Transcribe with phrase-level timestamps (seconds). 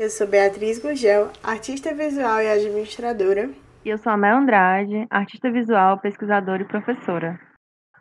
[0.00, 3.50] Eu sou Beatriz Gugel, artista visual e administradora.
[3.84, 7.38] E eu sou a Mel Andrade, artista visual, pesquisadora e professora.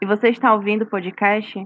[0.01, 1.61] E você está ouvindo o podcast?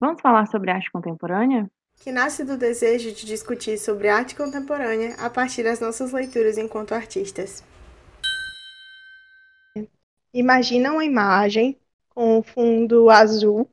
[0.00, 1.70] Vamos falar sobre arte contemporânea?
[1.96, 6.94] Que nasce do desejo de discutir sobre arte contemporânea a partir das nossas leituras enquanto
[6.94, 7.62] artistas.
[10.32, 11.78] Imagina uma imagem
[12.08, 13.68] com um fundo azul.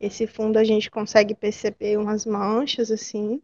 [0.00, 3.42] Esse fundo a gente consegue perceber umas manchas assim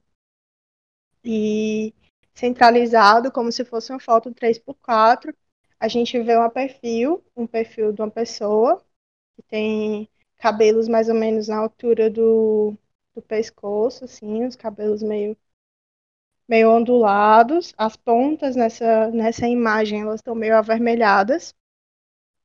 [1.27, 1.95] e
[2.35, 5.35] centralizado, como se fosse uma foto 3x4.
[5.81, 8.83] A gente vê um perfil, um perfil de uma pessoa
[9.37, 12.75] que tem cabelos mais ou menos na altura do,
[13.15, 15.37] do pescoço, assim, os cabelos meio
[16.49, 21.55] meio ondulados, as pontas nessa nessa imagem elas estão meio avermelhadas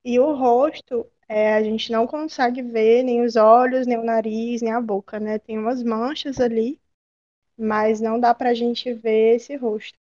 [0.06, 4.62] e o rosto é, a gente não consegue ver nem os olhos, nem o nariz,
[4.62, 5.40] nem a boca, né?
[5.40, 6.80] Tem umas manchas ali
[7.62, 9.98] mas não dá para a gente ver esse rosto.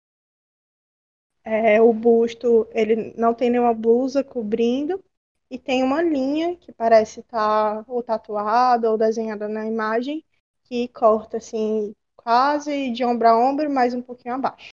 [1.45, 5.03] É, o busto, ele não tem nenhuma blusa cobrindo
[5.51, 10.25] e tem uma linha que parece estar tá ou tatuada ou desenhada na imagem
[10.65, 14.71] que corta assim quase de ombro a ombro, mas um pouquinho abaixo.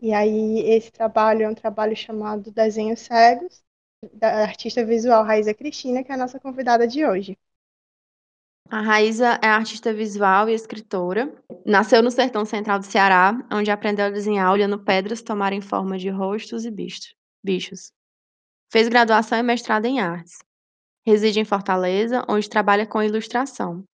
[0.00, 3.62] E aí esse trabalho é um trabalho chamado Desenhos Cegos,
[4.12, 7.38] da artista visual Raíza Cristina, que é a nossa convidada de hoje.
[8.72, 11.30] A Raíza é artista visual e escritora.
[11.66, 16.08] Nasceu no sertão central do Ceará, onde aprendeu a desenhar olhando pedras tomarem forma de
[16.08, 17.92] rostos e bichos.
[18.72, 20.38] Fez graduação e mestrado em artes.
[21.04, 23.84] Reside em Fortaleza, onde trabalha com ilustração,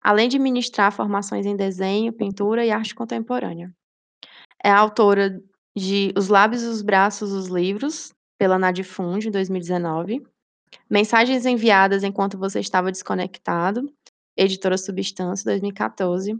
[0.00, 3.70] além de ministrar formações em desenho, pintura e arte contemporânea.
[4.64, 5.42] É autora
[5.76, 10.22] de Os Lábios os Braços, os Livros, pela Nadifundi, em 2019.
[10.88, 13.92] Mensagens enviadas enquanto você estava desconectado,
[14.36, 16.38] editora Substância, 2014,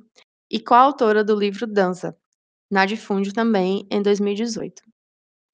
[0.50, 2.16] e coautora do livro Dança,
[2.70, 4.82] na Difúndio também, em 2018.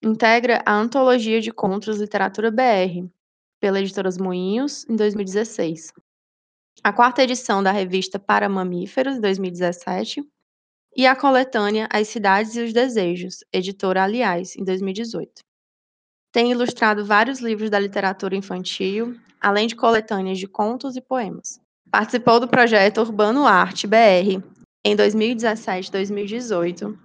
[0.03, 3.09] Integra a Antologia de Contos Literatura BR,
[3.61, 5.93] pela editora Moinhos, em 2016.
[6.83, 10.23] A quarta edição da revista Para Mamíferos, 2017.
[10.97, 15.43] E a coletânea As Cidades e os Desejos, editora Aliás, em 2018.
[16.33, 21.61] Tem ilustrado vários livros da literatura infantil, além de coletâneas de contos e poemas.
[21.91, 24.43] Participou do projeto Urbano Arte BR
[24.85, 26.99] em 2017 2018,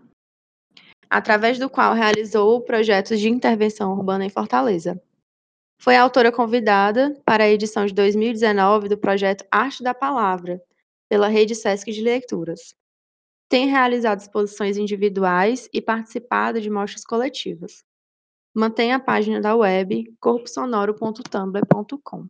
[1.10, 5.02] através do qual realizou projetos de intervenção urbana em Fortaleza.
[5.80, 10.62] Foi autora convidada para a edição de 2019 do projeto Arte da Palavra,
[11.10, 12.76] pela Rede Sesc de Leituras.
[13.48, 17.86] Tem realizado exposições individuais e participado de mostras coletivas.
[18.54, 22.28] Mantém a página da web corposonoro.tumblr.com.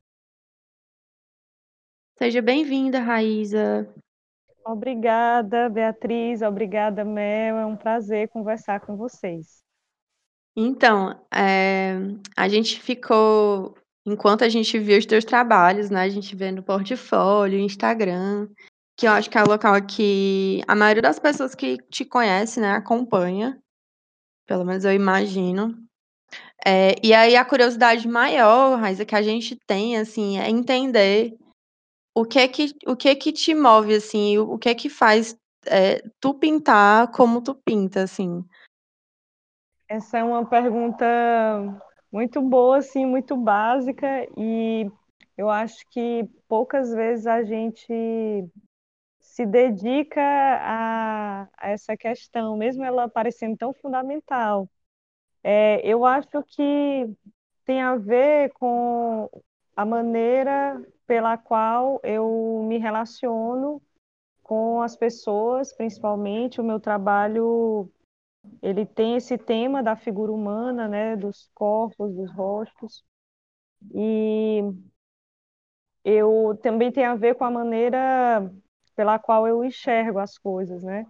[2.23, 3.85] Seja bem-vinda, Raíza.
[4.66, 6.41] Obrigada, Beatriz.
[6.41, 7.57] Obrigada, Mel.
[7.57, 9.61] É um prazer conversar com vocês.
[10.56, 11.97] Então, é,
[12.34, 13.75] a gente ficou,
[14.07, 16.03] enquanto a gente viu os teus trabalhos, né?
[16.03, 18.47] A gente vê no portfólio, Instagram,
[18.97, 22.61] que eu acho que é o local que a maioria das pessoas que te conhece,
[22.61, 23.59] né, acompanha.
[24.47, 25.78] Pelo menos eu imagino.
[26.66, 31.38] É, e aí a curiosidade maior, Raíza, que a gente tem, assim, é entender
[32.16, 34.38] o que é que, o que é que te move, assim?
[34.38, 38.44] O, o que é que faz é, tu pintar como tu pinta, assim?
[39.88, 41.06] Essa é uma pergunta
[42.12, 44.07] muito boa, assim, muito básica,
[44.38, 44.90] e
[45.38, 47.91] eu acho que poucas vezes a gente
[49.19, 54.69] se dedica a, a essa questão, mesmo ela parecendo tão fundamental.
[55.44, 57.09] É, eu acho que
[57.66, 59.29] tem a ver com
[59.75, 63.81] a maneira pela qual eu me relaciono
[64.41, 67.90] com as pessoas, principalmente o meu trabalho,
[68.62, 73.03] ele tem esse tema da figura humana, né, dos corpos, dos rostos,
[73.94, 74.62] e
[76.03, 78.52] eu também tem a ver com a maneira
[78.96, 81.06] pela qual eu enxergo as coisas, né?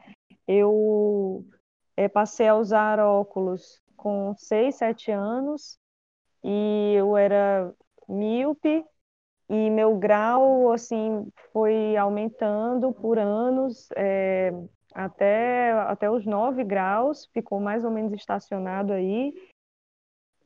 [0.48, 1.46] Eu
[1.98, 5.80] é, passei a usar óculos com 6, 7 anos
[6.44, 7.74] e eu era
[8.08, 8.86] míope
[9.50, 14.52] e meu grau assim foi aumentando por anos é,
[14.94, 19.34] até até os 9 graus ficou mais ou menos estacionado aí.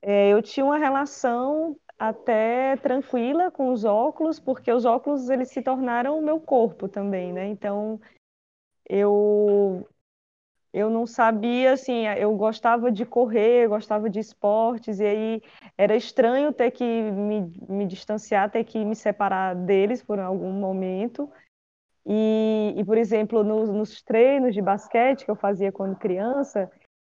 [0.02, 5.62] É, eu tinha uma relação até tranquila com os óculos porque os óculos eles se
[5.62, 7.48] tornaram o meu corpo também né?
[7.48, 8.00] Então
[8.90, 9.88] eu
[10.74, 15.42] eu não sabia, assim, eu gostava de correr, gostava de esportes, e aí
[15.78, 21.30] era estranho ter que me, me distanciar, ter que me separar deles por algum momento.
[22.06, 26.72] E, e por exemplo, no, nos treinos de basquete que eu fazia quando criança,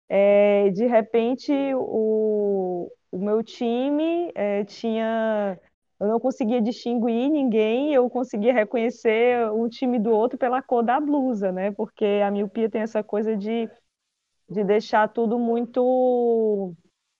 [0.08, 5.58] é, de repente o, o meu time é, tinha.
[6.02, 10.99] Eu não conseguia distinguir ninguém, eu conseguia reconhecer um time do outro pela cor da
[10.99, 11.70] blusa, né?
[11.70, 13.70] Porque a miopia tem essa coisa de,
[14.50, 16.75] de deixar tudo muito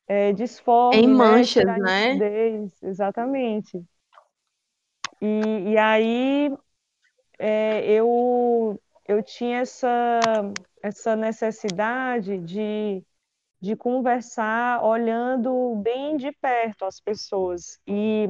[0.08, 1.14] é, disforme, em né?
[1.14, 2.08] manchas, né?
[2.08, 3.81] nitidez, exatamente.
[5.20, 6.52] E, e aí
[7.38, 10.19] é, eu, eu tinha essa,
[10.82, 13.05] essa necessidade de,
[13.61, 17.78] de conversar olhando bem de perto as pessoas.
[17.87, 18.28] E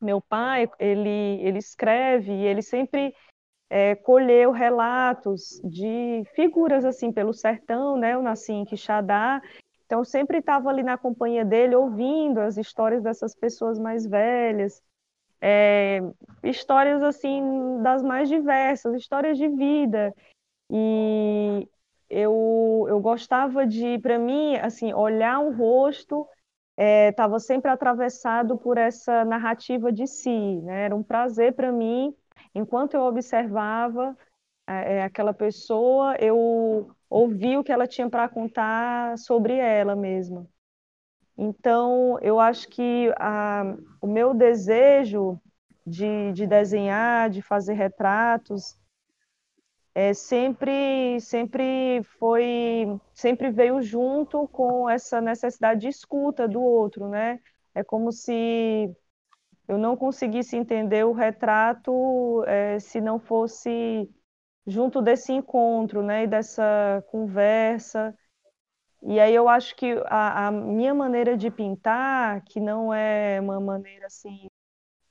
[0.00, 3.14] meu pai, ele, ele escreve e ele sempre
[3.68, 8.14] é, colheu relatos de figuras assim pelo sertão, né?
[8.14, 9.40] Eu nasci em Quixadá,
[9.84, 14.82] então sempre estava ali na companhia dele, ouvindo as histórias dessas pessoas mais velhas,
[15.40, 16.00] é,
[16.42, 20.14] histórias assim das mais diversas, histórias de vida.
[20.70, 21.68] E
[22.10, 26.26] eu, eu gostava de, para mim, assim, olhar o rosto
[26.76, 30.84] estava é, sempre atravessado por essa narrativa de si, né?
[30.84, 32.14] Era um prazer para mim,
[32.54, 34.16] enquanto eu observava
[34.66, 40.46] é, é, aquela pessoa, eu ouvi o que ela tinha para contar sobre ela mesma.
[41.38, 45.40] Então, eu acho que a, o meu desejo
[45.86, 48.76] de, de desenhar, de fazer retratos,
[49.96, 57.40] é, sempre, sempre foi, sempre veio junto com essa necessidade de escuta do outro, né?
[57.74, 58.94] É como se
[59.68, 64.10] eu não conseguisse entender o retrato é, se não fosse
[64.66, 66.24] junto desse encontro, né?
[66.24, 68.14] E dessa conversa.
[69.02, 73.60] E aí eu acho que a, a minha maneira de pintar, que não é uma
[73.60, 74.48] maneira assim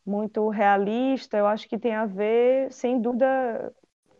[0.06, 3.74] muito realista, eu acho que tem a ver, sem dúvida,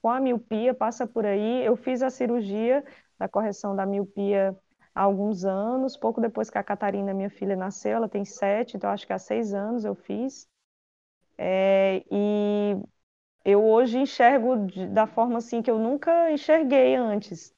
[0.06, 1.66] com a miopia, passa por aí.
[1.66, 2.86] Eu fiz a cirurgia
[3.18, 4.56] da correção da miopia
[4.94, 8.92] há alguns anos, pouco depois que a Catarina, minha filha, nasceu, ela tem sete, então
[8.92, 10.48] acho que há seis anos eu fiz.
[11.40, 12.78] É, e
[13.44, 17.52] eu hoje enxergo da forma assim que eu nunca enxerguei antes.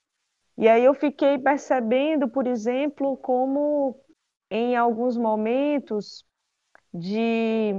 [0.57, 3.99] E aí eu fiquei percebendo, por exemplo, como
[4.49, 6.25] em alguns momentos
[6.93, 7.73] de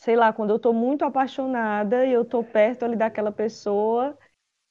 [0.00, 4.18] sei lá, quando eu estou muito apaixonada e eu estou perto ali daquela pessoa,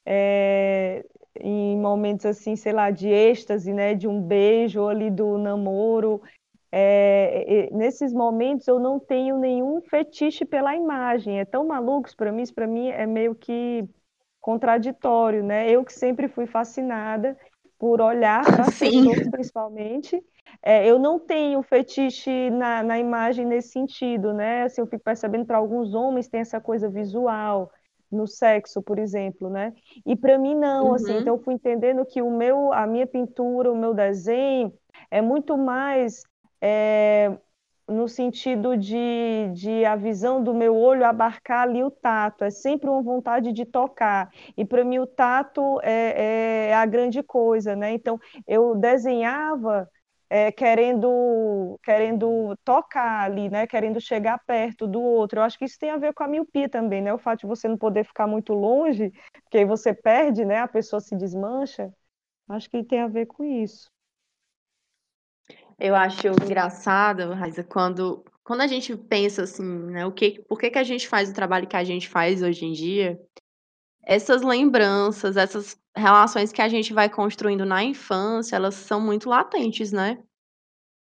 [0.04, 1.04] é,
[1.40, 6.20] em momentos assim, sei lá, de êxtase, né, de um beijo ali do namoro,
[6.72, 11.38] é, nesses momentos eu não tenho nenhum fetiche pela imagem.
[11.38, 13.88] É tão maluco para mim, isso para mim é meio que
[14.40, 15.70] contraditório, né?
[15.70, 17.36] Eu que sempre fui fascinada
[17.78, 20.20] por olhar para as pessoas, principalmente,
[20.62, 24.64] é, eu não tenho fetiche na, na imagem nesse sentido, né?
[24.64, 27.70] Assim, eu fico percebendo para alguns homens tem essa coisa visual
[28.10, 29.72] no sexo, por exemplo, né?
[30.04, 31.10] E para mim não, assim, uhum.
[31.12, 34.72] assim, então eu fui entendendo que o meu, a minha pintura, o meu desenho
[35.10, 36.22] é muito mais
[36.60, 37.38] é,
[37.90, 42.88] no sentido de, de a visão do meu olho abarcar ali o tato, é sempre
[42.88, 44.30] uma vontade de tocar.
[44.56, 47.92] E para mim o tato é, é, a grande coisa, né?
[47.92, 49.88] Então eu desenhava
[50.30, 53.66] é, querendo, querendo tocar ali, né?
[53.66, 55.40] Querendo chegar perto do outro.
[55.40, 57.12] Eu acho que isso tem a ver com a miopia também, né?
[57.12, 59.10] O fato de você não poder ficar muito longe,
[59.42, 60.58] porque aí você perde, né?
[60.58, 61.92] A pessoa se desmancha.
[62.48, 63.90] Acho que tem a ver com isso.
[65.78, 70.06] Eu acho engraçado, Raíssa, quando, quando a gente pensa assim, né?
[70.06, 72.66] O que, por que, que a gente faz o trabalho que a gente faz hoje
[72.66, 73.18] em dia?
[74.02, 79.92] Essas lembranças, essas relações que a gente vai construindo na infância, elas são muito latentes,
[79.92, 80.22] né?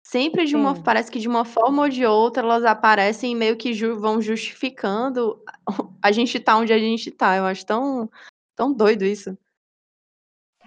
[0.02, 0.82] Sempre de uma, Sim.
[0.82, 4.20] parece que de uma forma ou de outra elas aparecem e meio que ju- vão
[4.22, 5.42] justificando
[6.02, 7.36] a gente tá onde a gente tá.
[7.36, 8.10] Eu acho tão,
[8.56, 9.36] tão doido isso.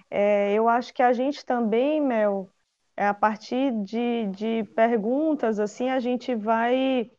[0.10, 2.50] É, eu acho que a gente também, Mel,
[2.98, 7.10] é, a partir de, de perguntas, assim, a gente vai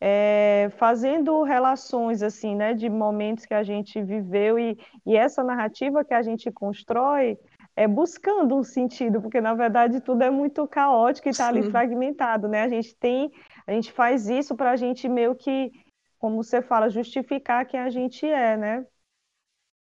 [0.00, 6.04] é, fazendo relações assim, né, de momentos que a gente viveu e, e essa narrativa
[6.04, 7.38] que a gente constrói
[7.74, 12.48] é buscando um sentido, porque na verdade tudo é muito caótico e está ali fragmentado,
[12.48, 12.62] né?
[12.62, 13.30] A gente tem,
[13.66, 15.70] a gente faz isso para a gente meio que,
[16.18, 18.86] como você fala, justificar quem a gente é, né?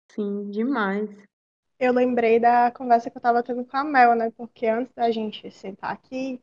[0.09, 1.09] Sim, demais.
[1.77, 4.31] Eu lembrei da conversa que eu estava tendo com a Mel, né?
[4.37, 6.41] Porque antes da gente sentar aqui,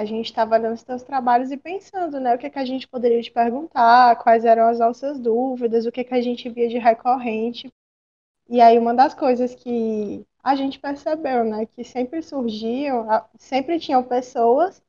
[0.00, 2.88] a gente estava olhando os teus trabalhos e pensando, né, o que, que a gente
[2.88, 6.78] poderia te perguntar, quais eram as nossas dúvidas, o que, que a gente via de
[6.78, 7.70] recorrente.
[8.48, 13.06] E aí uma das coisas que a gente percebeu, né, que sempre surgiam,
[13.38, 14.82] sempre tinham pessoas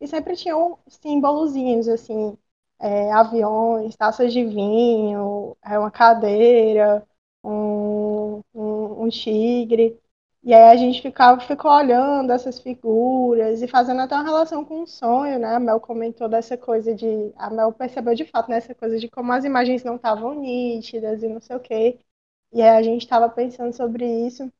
[0.00, 2.38] e sempre tinham símbolozinhos, assim,
[2.80, 7.06] é, aviões, taças de vinho, é uma cadeira,
[7.44, 9.98] um, um, um tigre.
[10.44, 14.82] E aí a gente ficava, ficou olhando essas figuras e fazendo até uma relação com
[14.82, 15.54] o sonho, né?
[15.54, 17.06] A Mel comentou dessa coisa de.
[17.36, 21.28] A Mel percebeu de fato nessa coisa de como as imagens não estavam nítidas e
[21.28, 22.00] não sei o quê.
[22.52, 24.50] E aí a gente estava pensando sobre isso.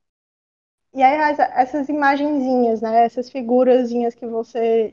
[0.94, 3.04] E aí essas imagenzinhas, né?
[3.04, 4.92] Essas figurazinhas que você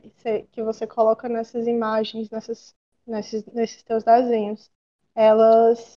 [0.52, 2.74] que você coloca nessas imagens, nessas,
[3.06, 4.70] nesses, nesses teus desenhos,
[5.14, 5.94] elas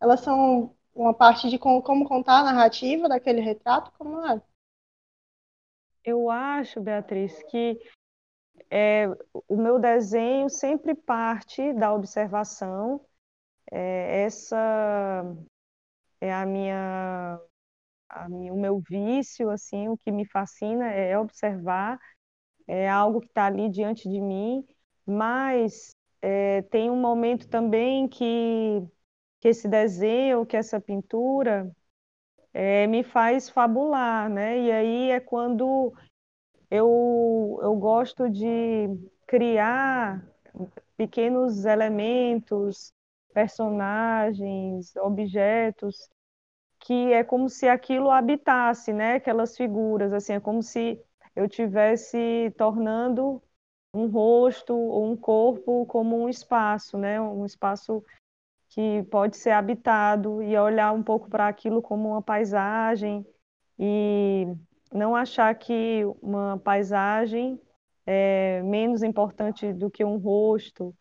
[0.00, 3.90] elas são uma parte de como, como contar a narrativa daquele retrato?
[3.98, 4.40] Como é?
[6.04, 7.80] Eu acho, Beatriz, que
[8.70, 9.06] é,
[9.48, 13.00] o meu desenho sempre parte da observação.
[13.70, 15.24] É, essa
[16.20, 17.40] é a minha,
[18.08, 21.98] a minha, o meu vício, assim, o que me fascina é observar,
[22.66, 24.66] é algo que está ali diante de mim,
[25.06, 28.86] mas é, tem um momento também que
[29.44, 31.70] que esse desenho, que essa pintura
[32.54, 34.58] é, me faz fabular, né?
[34.58, 35.92] E aí é quando
[36.70, 38.88] eu, eu gosto de
[39.26, 40.26] criar
[40.96, 42.94] pequenos elementos,
[43.34, 46.08] personagens, objetos,
[46.80, 49.16] que é como se aquilo habitasse, né?
[49.16, 50.98] Aquelas figuras, assim, é como se
[51.36, 53.42] eu tivesse tornando
[53.94, 57.20] um rosto ou um corpo como um espaço, né?
[57.20, 58.04] Um espaço
[58.74, 63.24] que pode ser habitado e olhar um pouco para aquilo como uma paisagem
[63.78, 64.48] e
[64.92, 67.60] não achar que uma paisagem
[68.04, 70.92] é menos importante do que um rosto.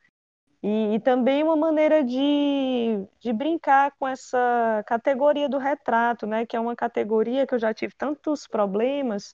[0.62, 6.46] E, e também uma maneira de, de brincar com essa categoria do retrato, né?
[6.46, 9.34] que é uma categoria que eu já tive tantos problemas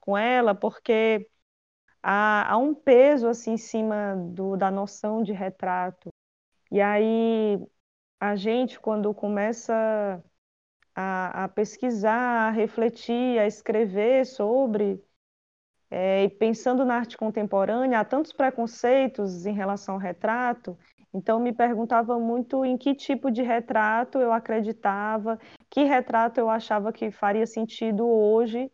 [0.00, 1.28] com ela, porque
[2.00, 6.08] há, há um peso assim em cima do, da noção de retrato.
[6.70, 7.58] E aí
[8.20, 10.22] a gente, quando começa
[10.94, 15.02] a, a pesquisar, a refletir, a escrever sobre,
[15.90, 20.78] é, e pensando na arte contemporânea, há tantos preconceitos em relação ao retrato,
[21.12, 26.92] então me perguntava muito em que tipo de retrato eu acreditava, que retrato eu achava
[26.92, 28.70] que faria sentido hoje.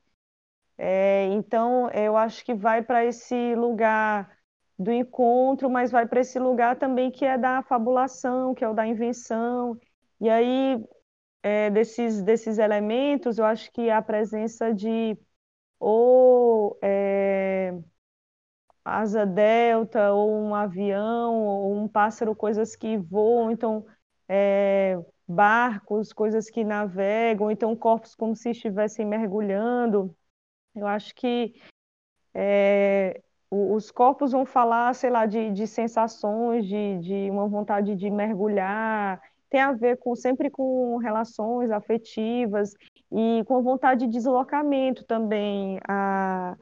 [0.78, 4.35] É, então eu acho que vai para esse lugar
[4.78, 8.74] do encontro, mas vai para esse lugar também que é da fabulação, que é o
[8.74, 9.78] da invenção.
[10.20, 10.84] E aí,
[11.42, 15.16] é, desses, desses elementos, eu acho que a presença de
[15.78, 17.72] ou é,
[18.84, 23.84] asa delta, ou um avião, ou um pássaro, coisas que voam, então
[24.28, 30.14] é, barcos, coisas que navegam, então corpos como se estivessem mergulhando.
[30.74, 31.54] Eu acho que
[32.34, 33.22] é,
[33.74, 39.20] os corpos vão falar, sei lá, de, de sensações, de, de uma vontade de mergulhar,
[39.50, 42.74] tem a ver com sempre com relações afetivas
[43.12, 45.78] e com vontade de deslocamento também.
[45.88, 46.56] Há,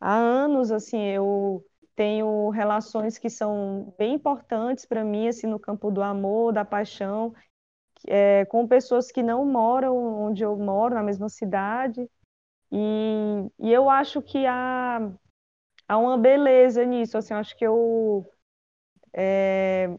[0.00, 1.64] há anos, assim, eu
[1.96, 7.34] tenho relações que são bem importantes para mim, assim, no campo do amor, da paixão,
[8.06, 12.08] é, com pessoas que não moram onde eu moro, na mesma cidade.
[12.72, 15.10] E, e eu acho que há
[15.90, 17.18] há uma beleza nisso.
[17.18, 18.24] Assim, acho que eu
[19.12, 19.90] é,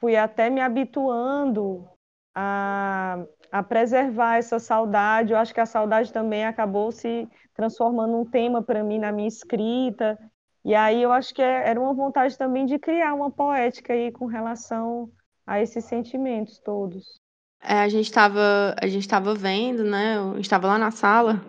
[0.00, 1.86] fui até me habituando
[2.34, 3.22] a,
[3.52, 5.32] a preservar essa saudade.
[5.32, 9.28] Eu acho que a saudade também acabou se transformando num tema para mim na minha
[9.28, 10.18] escrita.
[10.64, 14.10] E aí eu acho que é, era uma vontade também de criar uma poética aí
[14.10, 15.10] com relação
[15.46, 17.20] a esses sentimentos todos.
[17.62, 20.16] É, a gente estava a gente estava vendo, né?
[20.16, 21.44] Eu estava lá na sala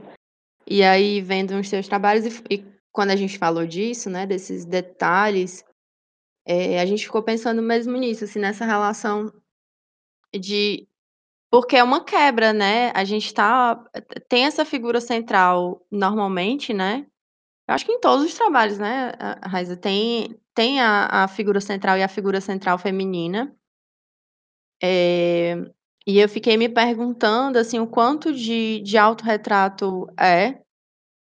[0.65, 4.65] e aí vendo os seus trabalhos e, e quando a gente falou disso, né, desses
[4.65, 5.63] detalhes,
[6.47, 9.31] é, a gente ficou pensando mesmo nisso, assim, nessa relação
[10.33, 10.87] de
[11.51, 12.91] porque é uma quebra, né?
[12.95, 13.79] A gente tá
[14.27, 17.05] tem essa figura central normalmente, né?
[17.67, 19.11] Eu acho que em todos os trabalhos, né,
[19.43, 23.55] Raiza, tem tem a, a figura central e a figura central feminina.
[24.81, 25.53] É,
[26.07, 30.63] e eu fiquei me perguntando assim o quanto de, de autorretrato é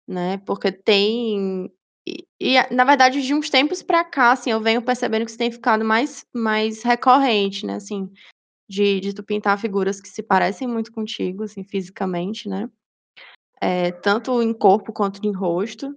[0.09, 1.71] né, porque tem
[2.09, 5.39] e e na verdade de uns tempos pra cá, assim, eu venho percebendo que isso
[5.39, 8.11] tem ficado mais mais recorrente, né, assim,
[8.69, 12.69] de de tu pintar figuras que se parecem muito contigo, assim, fisicamente, né,
[13.63, 15.95] eh, tanto em corpo quanto em rosto.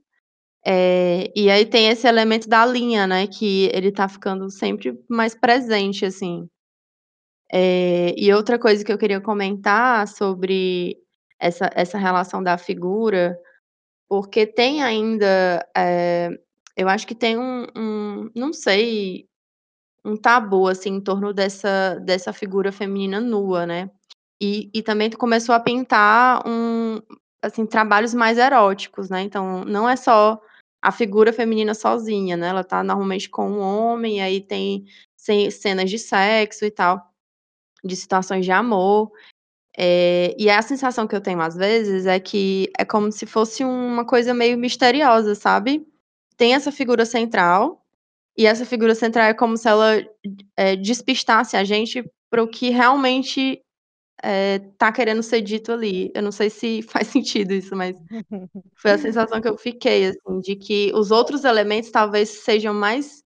[0.68, 5.36] Eh, e aí tem esse elemento da linha, né, que ele tá ficando sempre mais
[5.36, 6.48] presente, assim.
[7.54, 10.98] Eh, e outra coisa que eu queria comentar sobre
[11.40, 13.38] essa essa relação da figura
[14.12, 16.32] porque tem ainda, eh,
[16.76, 19.26] eu acho que tem um um não sei
[20.06, 23.90] um tabu, assim, em torno dessa dessa figura feminina nua, né.
[24.42, 27.02] E e também tu começou a pintar um
[27.44, 30.40] assim, trabalhos mais eróticos, né, então não é só
[30.84, 34.86] a figura feminina sozinha, né, ela tá normalmente com um homem, aí tem
[35.52, 37.02] cenas de sexo e tal,
[37.84, 39.12] de situações de amor.
[39.78, 43.64] Eh, e a sensação que eu tenho às vezes é que é como se fosse
[43.64, 45.86] uma coisa meio misteriosa, sabe.
[46.38, 47.84] Tem essa figura central,
[48.38, 50.04] e essa figura central é como se ela,
[50.58, 53.62] eh, despistasse a gente para o que realmente,
[54.24, 56.12] eh, tá querendo ser dito ali.
[56.16, 57.98] Eu não sei se faz sentido isso, mas
[58.78, 63.24] foi a sensação que eu fiquei, assim, de que os outros elementos talvez sejam mais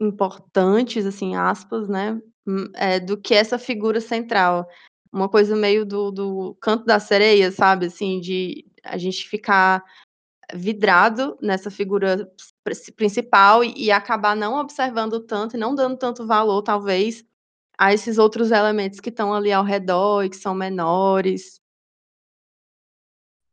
[0.00, 4.68] importantes, assim, aspas, né, hum, eh, do que essa figura central.
[5.12, 9.82] Uma coisa meio do do Canto da Sereia, sabe, assim, de a gente ficar
[10.54, 12.30] vidrado nessa figura
[12.96, 17.24] principal e acabar não observando tanto e não dando tanto valor, talvez,
[17.78, 21.60] a esses outros elementos que estão ali ao redor e que são menores.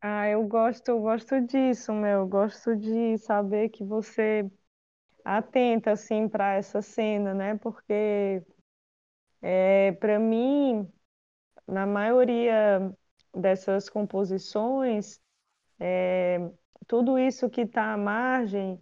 [0.02, 4.50] Ah, eu gosto eu gosto disso, meu, eu gosto de saber que você
[5.26, 8.44] atenta, assim, para essa cena, né, porque,
[9.42, 10.92] eh, pra mim,
[11.68, 12.92] na maioria
[13.34, 15.20] dessas composições,
[15.80, 16.40] eh,
[16.88, 18.82] tudo isso que tá à margem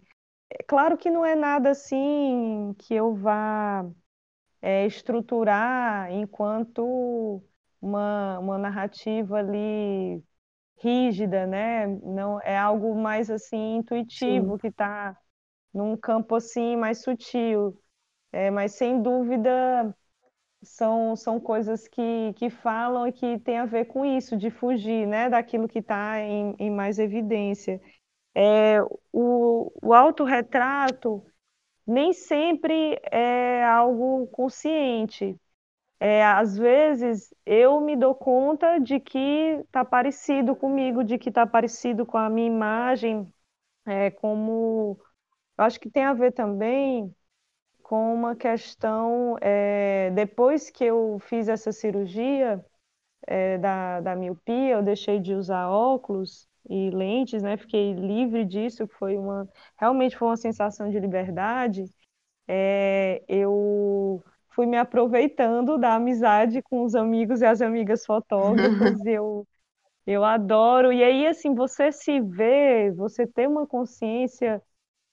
[0.50, 3.84] é claro que não é nada, assim, que eu vá,
[4.62, 7.42] eh, estruturar enquanto
[7.80, 10.22] uma uma narrativa ali
[10.78, 14.58] rígida, né, não é algo mais, assim, intuitivo, Sim.
[14.58, 15.16] que tá
[15.74, 17.78] num campo, assim, mais sutil.
[18.32, 19.94] Eh, mas sem dúvida
[20.64, 25.06] são são coisas que que falam e que tem a ver com isso, de fugir,
[25.06, 27.80] né, daquilo que tá em em mais evidência.
[28.34, 28.80] Eh,
[29.12, 31.24] o o autorretrato
[31.86, 35.38] nem sempre é algo consciente.
[36.00, 41.46] Eh, às vezes eu me dou conta de que tá parecido comigo, de que tá
[41.46, 43.32] parecido com a minha imagem,
[43.86, 44.98] eh, como
[45.58, 47.14] eu acho que tem a ver também
[47.84, 52.64] com uma questão, eh, depois que eu fiz essa cirurgia,
[53.26, 58.86] eh, da da miopia, eu deixei de usar óculos e lentes, né, fiquei livre disso,
[58.88, 61.84] que foi uma realmente foi uma sensação de liberdade,
[62.48, 69.46] eh, eu fui me aproveitando da amizade com os amigos e as amigas fotógrafas eu
[70.06, 70.92] eu adoro.
[70.92, 74.62] E aí, assim, você se vê, você ter uma consciência,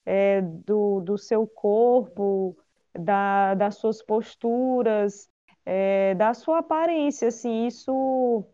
[0.06, 2.56] eh, do do seu corpo,
[2.98, 5.28] da das suas posturas,
[5.66, 8.44] eh, da sua aparência, assim, isso,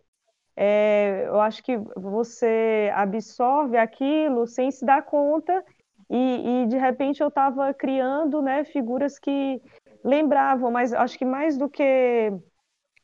[0.56, 5.64] eh, eu acho que você absorve aquilo sem se dar conta
[6.10, 9.60] e e de repente eu estava criando, né, figuras que
[10.04, 12.32] lembravam, mas acho que mais do que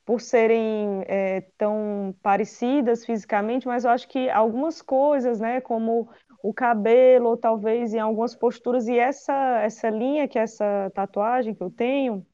[0.05, 6.09] por serem, eh, tão parecidas fisicamente, mas eu acho que algumas coisas, né, como
[6.45, 11.55] o cabelo ou talvez em algumas posturas e essa essa linha que é essa tatuagem
[11.55, 12.27] que eu tenho,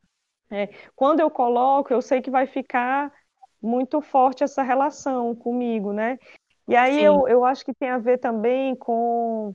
[0.51, 3.12] eh, quando eu coloco, eu sei que vai ficar
[3.62, 6.18] muito forte essa relação comigo, né.
[6.68, 7.05] E aí Sim.
[7.05, 9.55] eu eu acho que tem a ver também com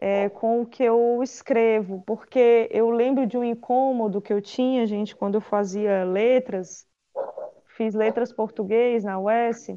[0.00, 4.86] eh, com o que eu escrevo, porque eu lembro de um incômodo que eu tinha,
[4.86, 6.86] gente, quando eu fazia letras,
[7.76, 9.76] fiz letras português na UES,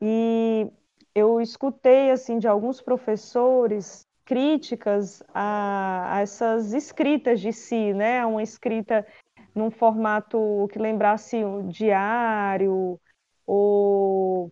[0.00, 0.70] e
[1.14, 8.42] eu escutei, assim, de alguns professores críticas a a essas escritas de si, né, uma
[8.42, 9.06] escrita
[9.54, 12.98] num formato que lembrasse um diário
[13.46, 14.50] ou,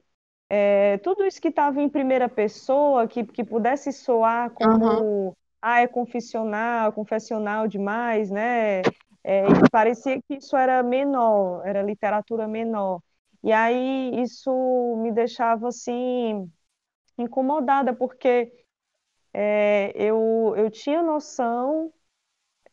[0.51, 5.87] eh, tudo isso que estava em primeira pessoa, que que pudesse soar como, ah, é
[5.87, 8.83] confessional confessional demais, né,
[9.25, 13.01] e parecia que isso era menor, era literatura menor.
[13.42, 14.50] E aí isso
[15.03, 16.50] me deixava, assim,
[17.18, 18.53] incomodada, porque,
[19.35, 21.92] eh, eu eu tinha noção,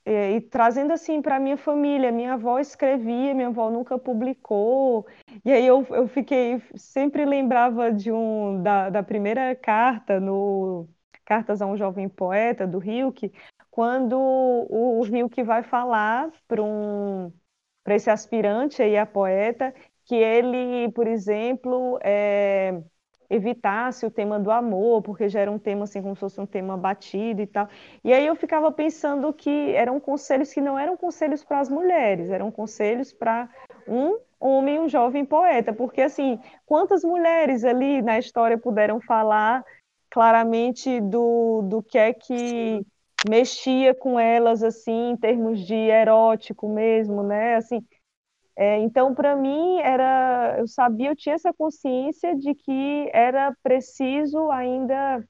[0.05, 5.07] eh, e trazendo, assim, pra minha família, minha avó escrevia, minha avó nunca publicou,
[5.45, 10.87] e aí eu eu fiquei sempre lembrava de um da da primeira carta no
[11.25, 13.31] Cartas a um Jovem Poeta, do Rilke,
[13.71, 17.31] quando o o Rilke vai falar para um
[17.83, 19.73] pra esse aspirante aí a poeta,
[20.07, 22.81] que ele, por exemplo, eh,
[23.29, 26.45] evitasse o tema do amor, porque já era um tema, assim, como se fosse um
[26.45, 27.67] tema batido e tal.
[28.03, 32.29] E aí eu ficava pensando que eram conselhos que não eram conselhos para as mulheres,
[32.29, 33.49] eram conselhos pra
[33.85, 39.63] um homem, um jovem poeta, porque, assim, quantas mulheres ali na história puderam falar
[40.09, 42.85] claramente do do que é que Sim.
[43.29, 47.55] mexia com elas assim em termos de erótico mesmo, né?
[47.55, 47.83] Assim,
[48.57, 54.49] é, então para mim era, eu sabia, eu tinha essa consciência de que era preciso
[54.51, 55.23] ainda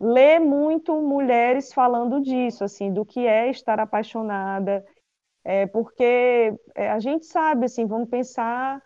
[0.00, 4.84] ler muito mulheres falando disso, assim, do que é estar apaixonada,
[5.44, 8.82] é, porque é, a gente sabe, assim, vamos pensar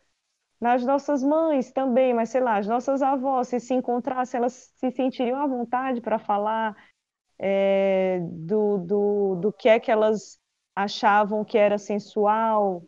[0.60, 4.90] nas nossas mães também, mas sei lá, as nossas avós, se se encontrassem, elas se
[4.90, 6.76] sentiriam à vontade para falar
[7.38, 10.38] é, do, do, do que é que elas
[10.74, 12.82] achavam que era sensual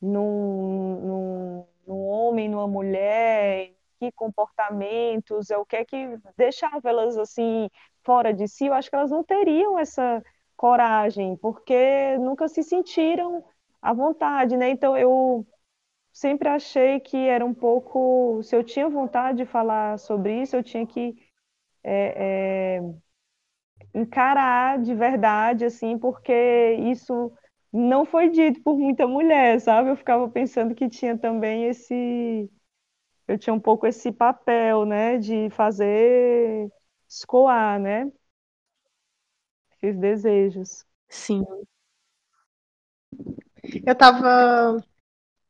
[0.00, 7.16] num, num, num homem, numa mulher, que comportamentos, é o que é que deixava elas
[7.18, 7.68] assim
[8.02, 10.22] fora de si, eu acho que elas não teriam essa
[10.56, 13.44] coragem, porque nunca se sentiram
[13.80, 14.70] à vontade, né?
[14.70, 15.46] Então eu
[16.12, 20.62] sempre achei que era um pouco, se eu tinha vontade de falar sobre isso, eu
[20.62, 21.16] tinha que
[21.84, 22.82] é, é,
[23.94, 26.32] encarar de verdade, assim, porque
[26.90, 27.32] isso
[27.72, 29.90] não foi dito por muita mulher, sabe?
[29.90, 32.50] Eu ficava pensando que tinha também esse,
[33.28, 36.70] eu tinha um pouco esse papel, né, de fazer
[37.08, 38.10] escoar, né?
[39.82, 40.86] Esses desejos.
[41.08, 41.44] Sim.
[43.86, 44.82] Eu tava,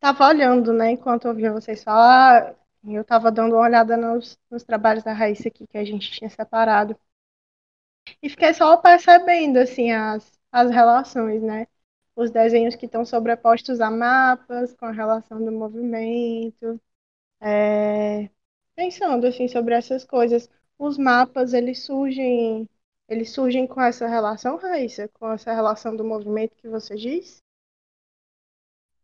[0.00, 4.64] tava olhando, né, enquanto eu ouvia vocês falar, eu tava dando uma olhada nos, nos
[4.64, 6.96] trabalhos da Raíssa aqui que a gente tinha separado.
[8.22, 11.66] E fiquei só percebendo, assim, as, as relações, né?
[12.20, 16.78] Os desenhos que estão sobrepostos a mapas, com a relação do movimento.
[17.40, 18.28] É,
[18.76, 20.46] pensando, assim, sobre essas coisas.
[20.78, 22.68] Os mapas, eles surgem,
[23.09, 25.09] eles surgem com essa relação, Raíssa?
[25.14, 27.42] Com essa relação do movimento que você diz?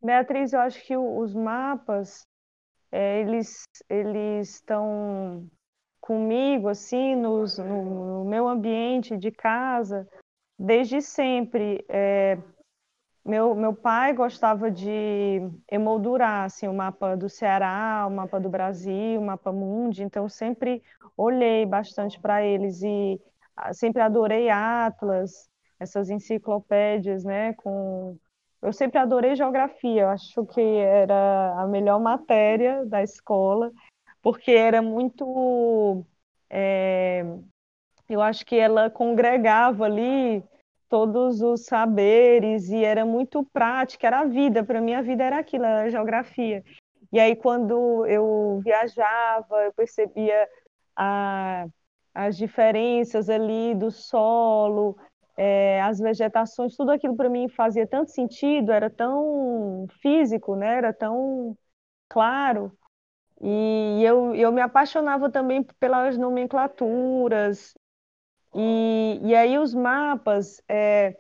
[0.02, 2.26] Beatriz, eu acho que os mapas,
[2.92, 5.50] é, eles eles estão
[6.02, 10.06] comigo, assim, nos, no, no, meu ambiente de casa,
[10.58, 11.82] desde sempre.
[11.88, 12.36] É,
[13.26, 19.20] meu, meu pai gostava de emoldurar assim, o mapa do Ceará, o mapa do Brasil,
[19.20, 20.82] o mapa mundi, então sempre
[21.16, 23.20] olhei bastante para eles e
[23.56, 25.48] ah, sempre adorei Atlas,
[25.80, 28.16] essas enciclopédias, né, com
[28.62, 33.70] eu sempre adorei geografia, eu acho que era a melhor matéria da escola,
[34.22, 36.04] porque era muito.
[36.50, 37.24] É,
[38.08, 40.42] eu acho que ela congregava ali
[40.88, 44.64] todos os saberes e era muito prática, era a vida.
[44.64, 46.64] Para mim, a vida era aquilo, era a geografia.
[47.12, 50.48] E aí, quando eu viajava, eu percebia
[50.96, 51.66] a,
[52.14, 54.96] as diferenças ali do solo,
[55.36, 60.78] é, as vegetações, tudo aquilo para mim fazia tanto sentido, era tão físico, né?
[60.78, 61.56] Era tão
[62.08, 62.72] claro.
[63.40, 67.74] E eu, eu me apaixonava também pelas nomenclaturas.
[68.54, 71.16] E, e aí os mapas, é,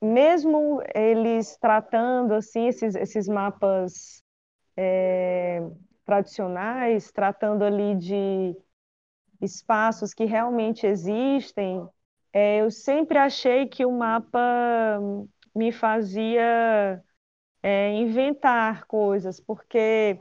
[0.00, 4.22] mesmo eles tratando assim esses, esses mapas
[4.76, 5.60] é,
[6.04, 8.56] tradicionais, tratando ali de
[9.40, 11.86] espaços que realmente existem,
[12.32, 14.40] é, eu sempre achei que o mapa
[15.54, 17.02] me fazia
[17.62, 20.18] é, inventar coisas, porque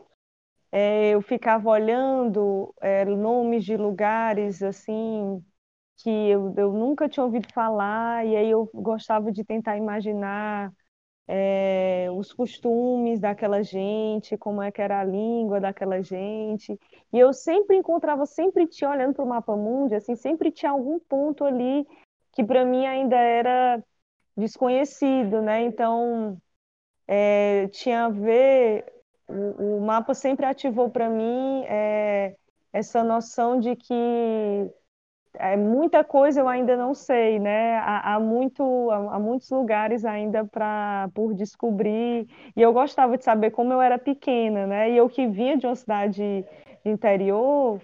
[0.71, 5.43] é, eu ficava olhando é, nomes de lugares assim
[6.01, 10.71] que eu, eu nunca tinha ouvido falar, e aí eu gostava de tentar imaginar
[11.27, 16.77] é, os costumes daquela gente, como é que era a língua daquela gente.
[17.13, 20.99] E eu sempre encontrava, sempre tinha, olhando para o mapa mundi, assim, sempre tinha algum
[20.99, 21.87] ponto ali
[22.33, 23.83] que para mim ainda era
[24.37, 25.63] desconhecido, né?
[25.63, 26.37] Então,
[27.07, 28.85] é, tinha a ver,
[29.27, 32.35] o, o mapa sempre ativou para mim é,
[32.73, 33.93] essa noção de que
[35.35, 37.77] é, muita coisa eu ainda não sei, né?
[37.79, 42.27] Há, há muito, há, há, muitos lugares ainda para por descobrir.
[42.55, 44.91] E eu gostava de saber como eu era pequena, né?
[44.91, 46.45] E eu que vinha de uma cidade
[46.85, 47.81] interior,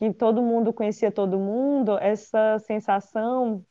[0.00, 3.64] que todo mundo conhecia todo mundo, essa sensação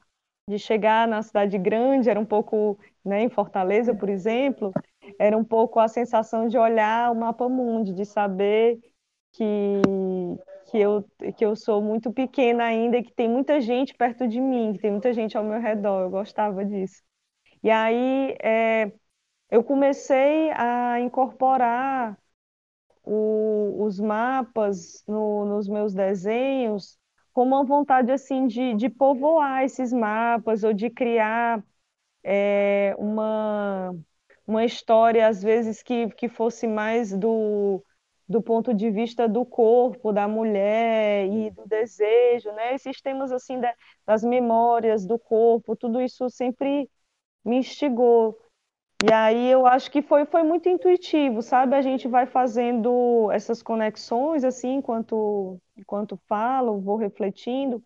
[0.47, 4.71] de chegar na cidade grande era um pouco, né, em Fortaleza, por exemplo,
[5.19, 8.79] era um pouco a sensação de olhar o mapa mundi, de saber
[9.31, 9.81] que
[10.71, 11.03] que eu,
[11.37, 14.79] que eu sou muito pequena ainda e que tem muita gente perto de mim, que
[14.79, 16.03] tem muita gente ao meu redor.
[16.03, 17.03] Eu gostava disso.
[17.63, 18.91] E aí é,
[19.51, 22.17] eu comecei a incorporar
[23.03, 26.97] o, os mapas no, nos meus desenhos
[27.33, 31.63] com uma vontade assim de, de povoar esses mapas ou de criar
[32.23, 33.95] é, uma,
[34.47, 37.83] uma história às vezes que, que fosse mais do
[38.31, 42.73] do ponto de vista do corpo, da mulher e do desejo, né?
[42.73, 43.59] Esses temas assim
[44.05, 46.89] das memórias do corpo, tudo isso sempre
[47.43, 48.39] me instigou.
[49.03, 51.75] E aí eu acho que foi, foi muito intuitivo, sabe?
[51.75, 57.83] A gente vai fazendo essas conexões assim enquanto enquanto falo, vou refletindo,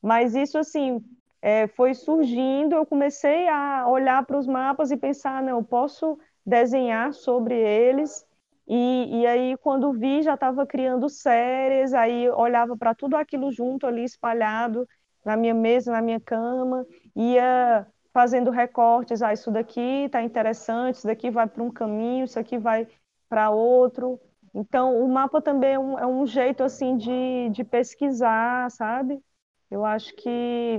[0.00, 1.04] mas isso assim
[1.42, 6.18] é, foi surgindo, eu comecei a olhar para os mapas e pensar, não, eu posso
[6.46, 8.24] desenhar sobre eles.
[8.66, 13.86] E, e aí, quando vi, já estava criando séries, aí olhava para tudo aquilo junto
[13.86, 14.86] ali, espalhado
[15.24, 21.06] na minha mesa, na minha cama, ia fazendo recortes, ah, isso daqui está interessante, isso
[21.06, 22.86] daqui vai para um caminho, isso aqui vai
[23.28, 24.20] para outro.
[24.54, 29.18] Então, o mapa também é um, é um jeito, assim, de, de pesquisar, sabe?
[29.70, 30.78] Eu acho que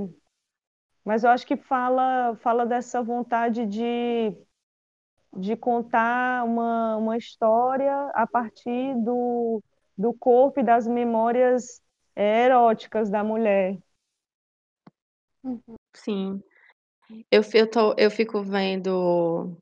[1.06, 4.36] mas eu acho que fala, fala dessa vontade de,
[5.36, 9.62] de contar uma, uma história a partir do,
[9.98, 11.82] do corpo e das memórias
[12.16, 13.78] é, eróticas da mulher.
[15.94, 16.42] Sim.
[17.30, 19.58] Eu, eu, tô, eu fico vendo.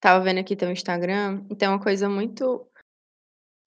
[0.00, 2.68] Tava vendo aqui teu Instagram, e tem uma coisa muito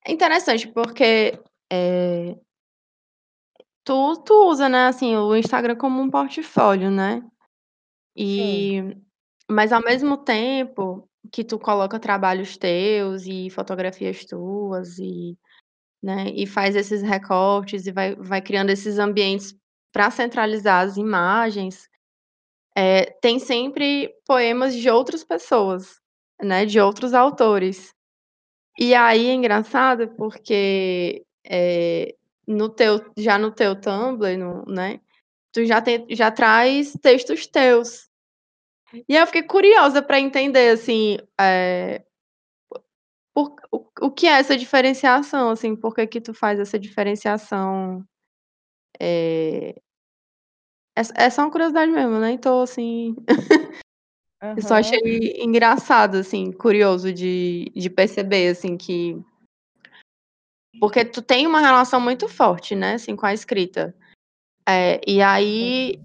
[0.07, 1.39] interessante, porque
[1.71, 2.37] é,
[3.87, 7.23] Tu, tu usa, né, assim, o Instagram como um portfólio, né?
[8.13, 9.05] E, Sim.
[9.49, 15.37] mas ao mesmo tempo que tu coloca trabalhos teus e fotografias tuas e,
[16.01, 19.55] né, e faz esses recortes e vai, vai criando esses ambientes
[19.91, 21.89] para centralizar as imagens,
[22.75, 25.99] é, tem sempre poemas de outras pessoas,
[26.41, 27.93] né, de outros autores.
[28.79, 32.15] E aí é engraçado porque é,
[32.47, 34.99] no teu, já no teu Tumblr, no, né?
[35.51, 38.06] Tu já, tem, já traz textos teus.
[38.93, 42.03] E eu fiquei curiosa para entender, assim, é,
[43.33, 48.03] por, o, o que é essa diferenciação, assim, por que que tu faz essa diferenciação?
[48.99, 49.75] É,
[50.97, 52.31] é, é só uma curiosidade mesmo, né?
[52.31, 53.15] Então, assim...
[53.19, 53.27] Uhum.
[54.55, 59.19] Eu só achei engraçado, assim, curioso de, de perceber, assim, que
[60.79, 63.95] porque tu tem uma relação muito forte, né, assim, com a escrita.
[64.67, 65.99] É, e aí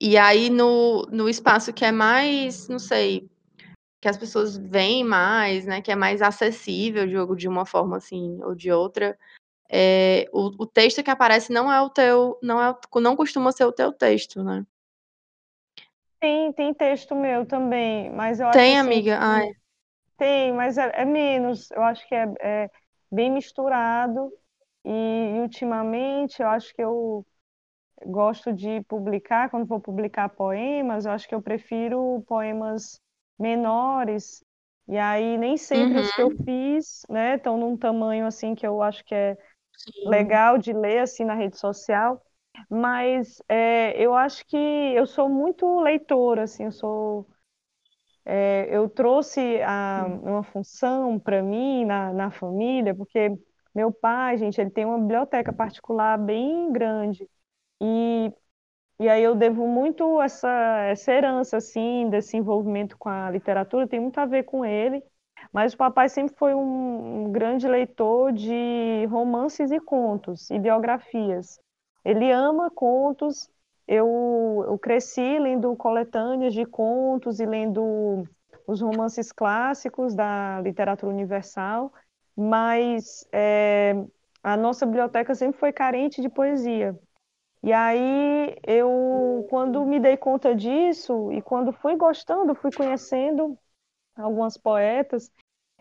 [0.00, 3.28] e aí no no espaço que é mais, não sei,
[4.00, 7.96] que as pessoas veem mais, né, que é mais acessível o jogo de uma forma,
[7.98, 9.18] assim, ou de outra,
[9.70, 13.64] é o o texto que aparece não é o teu não é não costuma ser
[13.64, 14.64] o teu texto, né.
[16.20, 19.18] Tem, tem texto meu também, mas eu acho Tem, assim, amiga?
[19.18, 19.50] Ai.
[20.18, 21.70] Tem, mas é, é menos.
[21.70, 22.70] Eu acho que é, é
[23.10, 24.30] bem misturado.
[24.84, 24.90] E,
[25.36, 27.24] e, ultimamente eu acho que eu
[28.06, 33.00] gosto de publicar, quando vou publicar poemas, eu acho que eu prefiro poemas
[33.38, 34.44] menores.
[34.88, 36.00] E aí nem sempre uhum.
[36.00, 36.44] os que eu uhum.
[36.44, 39.36] fiz, né, estão num tamanho assim que eu acho que é
[39.76, 40.08] Sim.
[40.08, 42.20] legal de ler assim na rede social.
[42.68, 47.26] Mas é, eu acho que eu sou muito leitora, assim, eu sou
[48.24, 53.32] é, eu trouxe a, uma função para mim na, na família, porque
[53.74, 57.28] meu pai, gente, ele tem uma biblioteca particular bem grande.
[57.80, 58.32] E,
[59.00, 60.48] e aí eu devo muito essa,
[60.88, 65.02] essa herança, assim, desse envolvimento com a literatura, tem muito a ver com ele.
[65.52, 71.58] Mas o papai sempre foi um, um grande leitor de romances e contos e biografias.
[72.04, 73.50] Ele ama contos,
[73.88, 78.24] eu, eu cresci lendo coletâneas de contos e lendo
[78.66, 81.92] os romances clássicos da literatura universal,
[82.36, 83.94] mas é,
[84.42, 86.96] a nossa biblioteca sempre foi carente de poesia.
[87.62, 93.58] E aí eu, quando me dei conta disso e quando fui gostando, fui conhecendo
[94.16, 95.30] algumas poetas,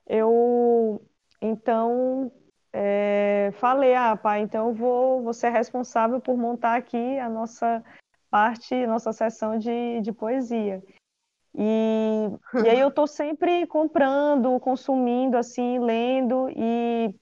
[0.06, 1.02] eu
[1.42, 2.32] então
[2.74, 7.84] é, falei, ah, pai, então eu vou, vou ser responsável por montar aqui a nossa
[8.30, 10.84] parte, nossa sessão de, de poesia.
[11.56, 12.28] E,
[12.64, 17.14] e aí eu estou sempre comprando, consumindo, assim, lendo, e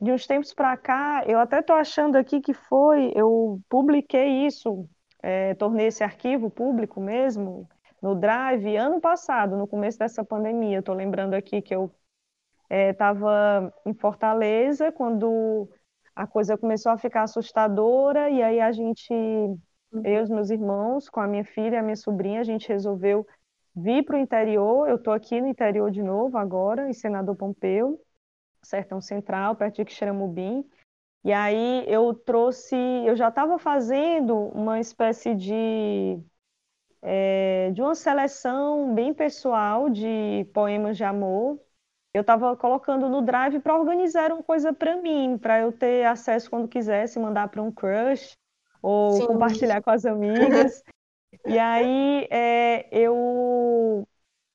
[0.00, 4.88] de uns tempos para cá, eu até estou achando aqui que foi, eu publiquei isso,
[5.22, 7.68] é, tornei esse arquivo público mesmo,
[8.00, 10.78] no Drive, ano passado, no começo dessa pandemia.
[10.78, 11.92] Estou lembrando aqui que eu
[12.70, 15.68] estava é, em Fortaleza quando
[16.14, 21.20] a coisa começou a ficar assustadora e aí a gente, eu os meus irmãos, com
[21.20, 23.26] a minha filha e a minha sobrinha, a gente resolveu
[23.74, 24.88] vir para o interior.
[24.88, 28.00] Eu estou aqui no interior de novo agora, em Senador Pompeu,
[28.62, 30.68] Sertão Central, perto de Quixeramobim.
[31.24, 36.18] E aí eu trouxe, eu já estava fazendo uma espécie de
[37.02, 41.58] é, de uma seleção bem pessoal de poemas de amor
[42.12, 46.50] eu estava colocando no Drive para organizar uma coisa para mim, para eu ter acesso
[46.50, 48.36] quando quisesse, mandar para um crush
[48.82, 49.26] ou Sim.
[49.28, 50.82] compartilhar com as amigas.
[51.46, 54.06] e aí é, eu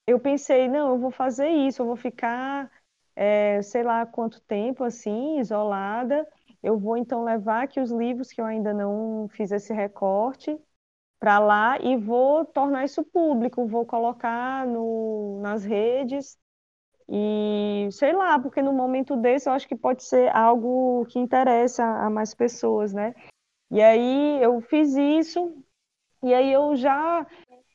[0.06, 2.70] eu pensei, não, eu vou fazer isso, eu vou ficar,
[3.16, 6.28] é, sei lá quanto tempo assim, isolada.
[6.62, 10.58] Eu vou então levar aqui os livros que eu ainda não fiz esse recorte
[11.20, 16.38] para lá e vou tornar isso público, vou colocar no, nas redes
[17.08, 21.84] e sei lá, porque no momento desse eu acho que pode ser algo que interessa
[21.84, 23.14] a mais pessoas, né?
[23.72, 25.56] E aí eu fiz isso,
[26.24, 27.26] e aí eu já,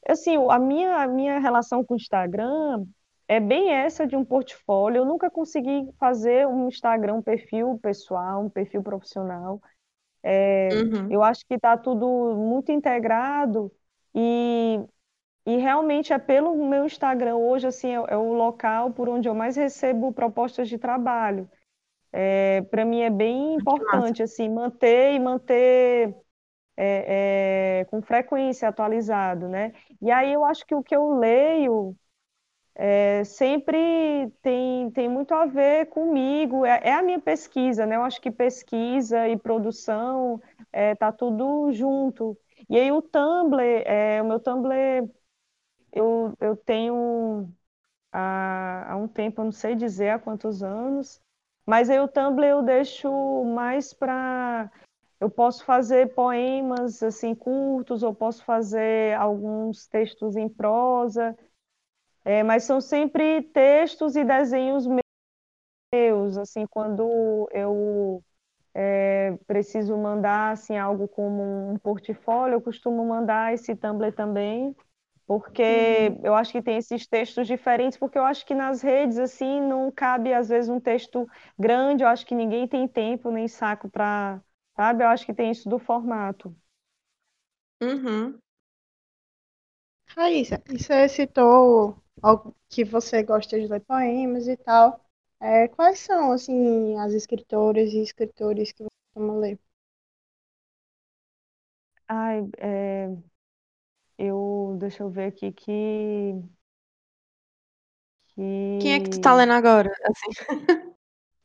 [0.08, 2.84] assim, a minha, a minha relação com o Instagram
[3.30, 4.98] é bem essa de um portfólio.
[4.98, 9.62] Eu nunca consegui fazer um Instagram, um perfil pessoal, um perfil profissional.
[10.20, 11.06] É, uhum.
[11.08, 13.70] Eu acho que está tudo muito integrado
[14.12, 14.80] e
[15.46, 19.34] e realmente é pelo meu Instagram hoje, assim, é, é o local por onde eu
[19.34, 21.48] mais recebo propostas de trabalho.
[22.12, 26.14] É, para mim é bem importante, assim, manter e manter
[26.76, 29.72] é, é, com frequência atualizado, né?
[30.02, 31.96] E aí eu acho que o que eu leio
[32.82, 33.76] é, sempre
[34.40, 37.96] tem, tem muito a ver comigo, é, é, a minha pesquisa, né?
[37.96, 40.40] Eu acho que pesquisa e produção
[40.72, 42.38] é, tá tudo junto.
[42.70, 44.72] E aí o Tumblr, é, o meu Tumblr
[45.92, 47.52] eu, eu tenho
[48.12, 51.20] há, há um tempo, eu não sei dizer há quantos anos,
[51.66, 53.10] mas aí o Tumblr eu deixo
[53.44, 54.70] mais para
[55.20, 61.36] eu posso fazer poemas assim curtos, ou posso fazer alguns textos em prosa,
[62.24, 64.86] é, mas são sempre textos e desenhos
[65.92, 68.22] meus, assim, quando eu
[68.74, 74.74] é, preciso mandar assim algo como um portfólio, eu costumo mandar esse Tumblr também
[75.26, 76.20] porque uhum.
[76.24, 79.88] eu acho que tem esses textos diferentes, porque eu acho que nas redes, assim, não
[79.92, 81.24] cabe, às vezes, um texto
[81.56, 84.42] grande, eu acho que ninguém tem tempo nem saco para,
[84.76, 85.04] sabe?
[85.04, 86.52] Eu acho que tem isso do formato.
[87.80, 88.40] Uhum.
[90.08, 92.02] Raíssa, você citou algo
[92.68, 95.00] que você gosta de ler poemas e tal.
[95.40, 99.58] É, quais são, assim, as escritoras e escritores que você costuma ler?
[102.08, 103.08] Ai, é,
[104.18, 106.34] eu, deixa eu ver aqui que,
[108.28, 108.78] que...
[108.80, 109.90] Quem é que tu tá lendo agora?
[110.04, 110.30] Assim.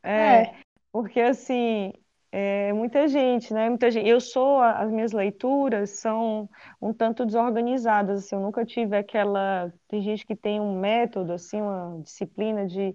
[0.04, 0.56] É, é,
[0.92, 1.94] porque assim,
[2.38, 3.70] é muita gente, né?
[3.70, 4.10] Muita gente.
[4.10, 6.50] Eu sou, as minhas leituras são
[6.82, 9.72] um tanto desorganizadas, assim, eu nunca tive aquela.
[9.88, 12.94] Tem gente que tem um método, assim, uma disciplina de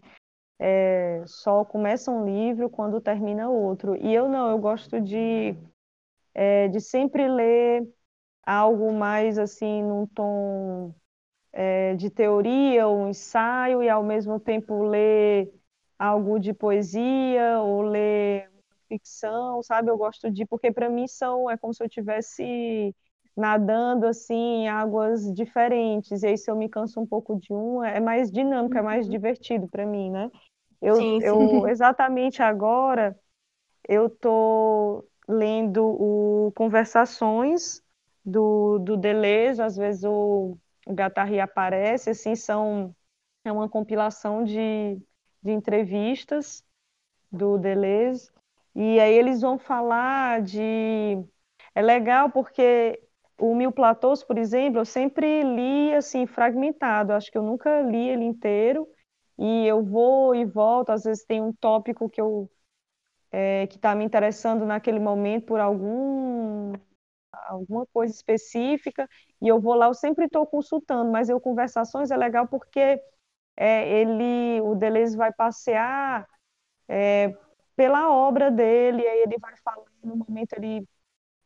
[0.58, 3.96] é, só começa um livro quando termina outro.
[3.96, 5.56] E eu não, eu gosto de,
[6.34, 7.88] é, de sempre ler
[8.44, 10.94] algo mais assim num tom
[11.52, 15.50] é, de teoria um ensaio e ao mesmo tempo ler
[15.98, 18.49] algo de poesia ou ler
[18.90, 19.90] ficção, sabe?
[19.90, 22.94] Eu gosto de porque para mim são é como se eu tivesse
[23.36, 26.22] nadando assim em águas diferentes.
[26.22, 29.06] E aí se eu me canso um pouco de um, é mais dinâmico, é mais
[29.06, 29.12] uhum.
[29.12, 30.30] divertido para mim, né?
[30.82, 31.26] Eu, sim, sim.
[31.26, 33.16] eu exatamente agora
[33.88, 37.82] eu tô lendo o Conversações
[38.24, 42.94] do, do Deleuze, às vezes o, o Gattari aparece, assim, são,
[43.44, 45.00] é uma compilação de,
[45.42, 46.64] de entrevistas
[47.30, 48.30] do Deleuze,
[48.82, 51.16] e aí eles vão falar de...
[51.74, 53.00] É legal porque
[53.38, 58.08] o Mil Platôs, por exemplo, eu sempre li, assim, fragmentado, acho que eu nunca li
[58.08, 58.88] ele inteiro,
[59.38, 62.50] e eu vou e volto, às vezes tem um tópico que eu
[63.32, 66.72] é, que está me interessando naquele momento por algum
[67.48, 69.08] alguma coisa específica,
[69.42, 73.00] e eu vou lá, eu sempre estou consultando, mas eu conversações é legal porque
[73.56, 76.28] é, ele, o Deleuze vai passear
[76.88, 77.36] é,
[77.80, 80.86] pela obra dele, aí ele vai falando, no momento ele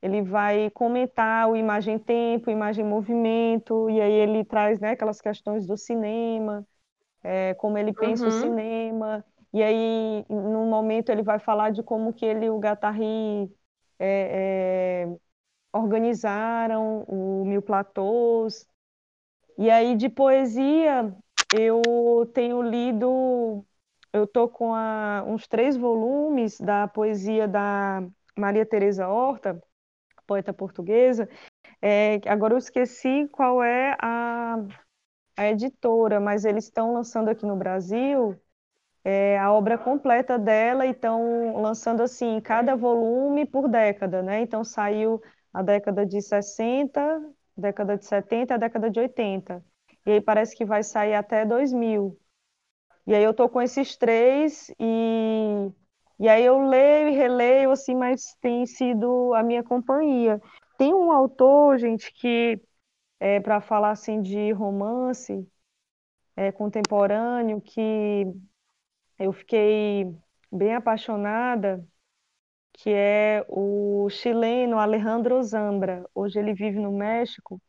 [0.03, 6.67] ele vai comentar o imagem-tempo, imagem-movimento, e aí ele traz né, aquelas questões do cinema,
[7.23, 8.29] é, como ele pensa uhum.
[8.29, 13.49] o cinema, e aí, no momento, ele vai falar de como que ele, o Guattari,
[13.99, 15.17] é, é,
[15.73, 18.67] organizaram o Mil Platôs.
[19.57, 21.15] E aí de poesia
[21.57, 21.81] eu
[22.35, 23.65] tenho lido,
[24.15, 28.03] eu tô com a, uns três volumes da poesia da
[28.39, 29.63] Maria Teresa Horta,
[30.27, 31.29] poeta portuguesa.
[31.83, 34.57] É, agora eu esqueci qual é a,
[35.37, 38.41] a editora, mas eles estão lançando aqui no Brasil
[39.05, 44.41] é, a obra completa dela e estão lançando assim cada volume por década, né?
[44.41, 47.01] Então saiu a década de 60,
[47.57, 49.65] década de 70 a década de 80.
[50.07, 52.19] E aí parece que vai sair até 2000.
[53.07, 55.71] E aí eu tô com esses três e,
[56.19, 60.41] e aí eu leio e releio, assim, mas tem sido a minha companhia.
[60.79, 62.61] Tem um autor, gente, que
[63.21, 65.47] é para falar assim de romance
[66.37, 68.27] é, contemporâneo que
[69.19, 70.15] eu fiquei
[70.53, 71.85] bem apaixonada,
[72.75, 76.05] que é o chileno Alejandro Zambra.
[76.15, 77.61] Hoje ele vive no México.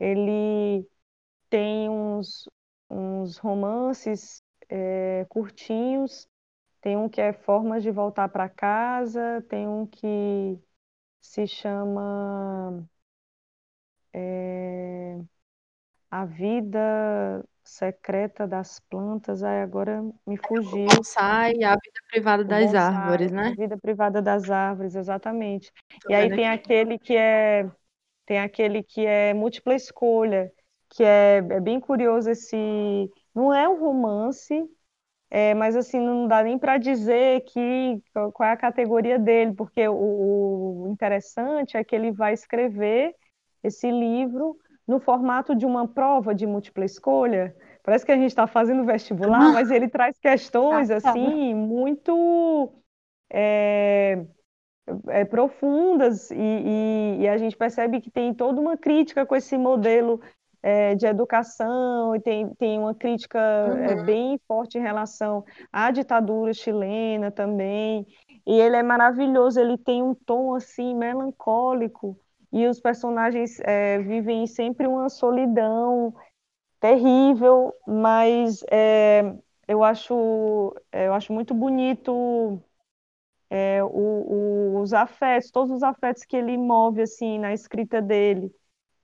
[0.00, 0.86] Ele
[1.50, 2.48] tem uns,
[2.90, 4.41] uns romances
[4.72, 6.28] é, curtinhos.
[6.80, 10.58] Tem um que é Formas de Voltar para Casa, tem um que
[11.20, 12.84] se chama
[14.12, 15.18] é,
[16.10, 19.42] A Vida Secreta das Plantas.
[19.42, 20.86] Ai, agora me fugiu.
[20.86, 23.56] O bonsai, a vida privada das bonsai, árvores, né?
[23.56, 25.72] A Vida Privada das Árvores, exatamente.
[26.00, 26.58] Tô E aí tem aqui.
[26.58, 27.70] aquele que é
[28.26, 30.52] tem aquele que é múltipla escolha,
[30.90, 33.10] que é, é bem curioso esse.
[33.34, 34.68] Não é um romance,
[35.30, 38.02] é, mas assim, não dá nem para dizer que
[38.34, 43.14] qual é a categoria dele, porque o, o interessante é que ele vai escrever
[43.62, 44.56] esse livro
[44.86, 47.56] no formato de uma prova de múltipla escolha.
[47.82, 51.20] Parece que a gente está fazendo vestibular, mas ele traz questões Ah, tá.
[51.20, 52.72] assim muito
[53.30, 54.24] é,
[55.08, 59.56] é, profundas e, e- e a gente percebe que tem toda uma crítica com esse
[59.58, 60.20] modelo
[60.62, 64.04] é, de educação e tem, tem uma crítica é, Uhum.
[64.04, 68.06] bem forte em relação à ditadura chilena também.
[68.46, 72.18] E ele é maravilhoso, ele tem um tom assim melancólico
[72.52, 76.14] e os personagens é, vivem sempre uma solidão
[76.80, 79.34] terrível, mas é,
[79.68, 82.60] eu acho, eu acho muito bonito
[83.50, 83.88] é, o-
[84.76, 88.50] o- os afetos, todos os afetos que ele move assim na escrita dele.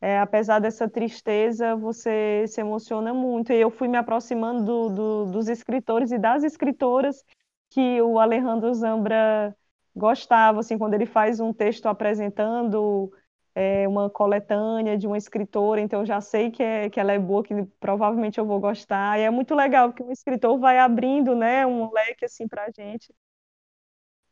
[0.01, 3.53] É, apesar dessa tristeza, você se emociona muito.
[3.53, 4.89] E eu fui me aproximando do-
[5.27, 7.25] do- dos escritores e das escritoras
[7.71, 9.55] que o Alejandro Zambra
[9.95, 13.11] gostava, assim, quando ele faz um texto apresentando
[13.55, 17.43] é, uma coletânea de uma escritora, então já sei que, é, que ela é boa,
[17.43, 19.19] que provavelmente eu vou gostar.
[19.19, 22.71] E é muito legal, porque um escritor vai abrindo, né, um leque assim para a
[22.71, 23.13] gente.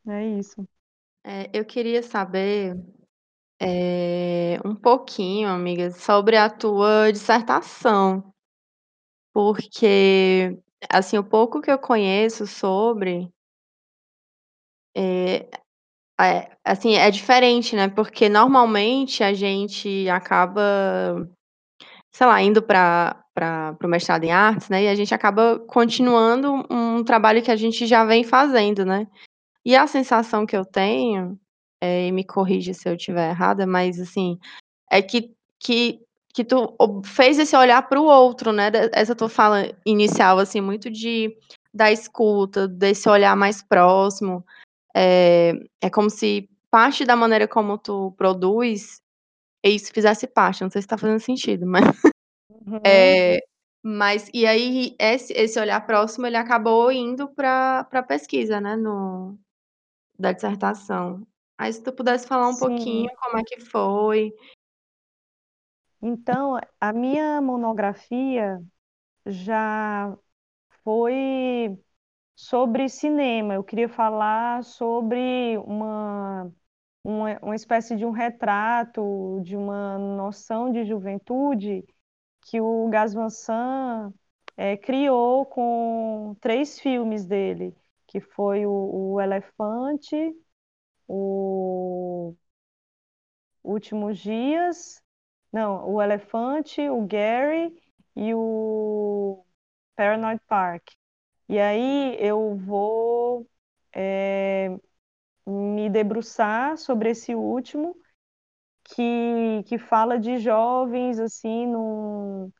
[0.08, 0.66] É isso.
[1.24, 2.76] É, eu queria saber
[3.60, 8.32] é, um pouquinho, amiga, sobre a tua dissertação,
[9.32, 10.58] porque
[10.90, 13.30] assim o pouco que eu conheço sobre
[14.96, 15.48] é,
[16.20, 17.88] é, assim é diferente, né?
[17.88, 21.28] Porque normalmente a gente acaba,
[22.14, 24.84] sei lá, indo para para o mestrado em artes, né?
[24.84, 29.06] E a gente acaba continuando um trabalho que a gente já vem fazendo, né?
[29.64, 31.38] E a sensação que eu tenho,
[31.82, 34.38] eh, e me corrige se eu estiver errada, mas assim,
[34.90, 36.00] é que que
[36.34, 40.90] que tu fez esse olhar para o outro, né, essa tua fala inicial, assim, muito
[40.90, 41.36] de
[41.74, 44.44] da escuta, desse olhar mais próximo,
[44.96, 49.00] eh, é como se parte da maneira como tu produz,
[49.64, 51.84] isso fizesse parte, não sei se tá fazendo sentido, mas
[52.66, 52.80] Uhum.
[52.86, 53.40] eh,
[53.84, 59.38] mas e aí esse esse olhar próximo, ele acabou indo pra pra pesquisa, né, no
[60.18, 61.26] da dissertação.
[61.58, 63.16] Aí se tu pudesse falar um pouquinho Sim.
[63.20, 64.32] como é que foi.
[66.02, 68.62] Então, a minha monografia
[69.26, 70.16] já
[70.84, 71.78] foi
[72.36, 73.54] sobre cinema.
[73.54, 76.52] Eu queria falar sobre uma,
[77.02, 81.84] uma, uma espécie de um retrato, de uma noção de juventude
[82.42, 84.14] que o Gas Van Sant
[84.56, 87.74] eh, criou com três filmes dele,
[88.06, 90.16] que foi o, o Elefante,
[91.08, 92.34] o
[93.62, 95.02] Últimos Dias,
[95.52, 97.74] não, o Elefante, o Gary
[98.14, 99.44] e o
[99.96, 100.90] Paranoid Park.
[101.48, 103.48] E aí eu vou
[103.94, 104.70] é,
[105.46, 107.96] me debruçar sobre esse último,
[108.84, 112.52] que, que fala de jovens assim num,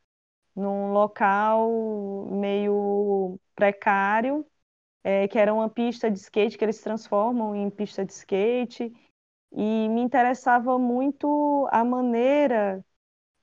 [0.56, 1.70] num local
[2.32, 4.46] meio precário,
[5.06, 8.92] é, que era uma pista de skate que eles transformam em pista de skate.
[9.52, 12.84] E me interessava muito a maneira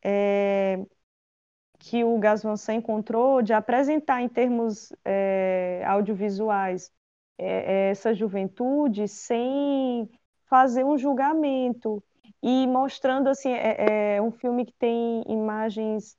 [0.03, 0.78] é,
[1.80, 6.91] que o Gas Van encontrou de apresentar em termos é, audiovisuais
[7.38, 10.09] é, essa juventude sem
[10.49, 12.03] fazer um julgamento
[12.41, 16.18] e mostrando assim é, é um filme que tem imagens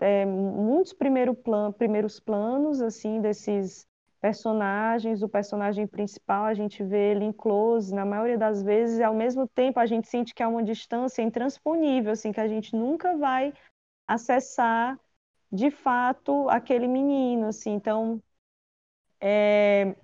[0.00, 3.86] é, muitos primeiro plan, primeiros planos assim desses
[4.20, 9.02] personagens o personagem principal a gente vê ele em close na maioria das vezes e
[9.02, 12.74] ao mesmo tempo a gente sente que há uma distância intransponível assim que a gente
[12.74, 13.52] nunca vai
[14.06, 14.98] acessar
[15.50, 17.72] de fato aquele menino, assim.
[17.72, 18.22] Então,
[19.20, 19.94] é,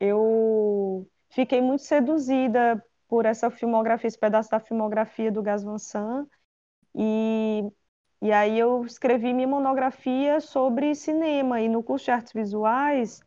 [0.00, 6.28] eu fiquei muito seduzida por essa filmografia, esse pedaço da filmografia do Gas Van Sant,
[6.94, 7.62] e,
[8.22, 13.20] e aí eu escrevi minha monografia sobre cinema, e no curso de artes visuais,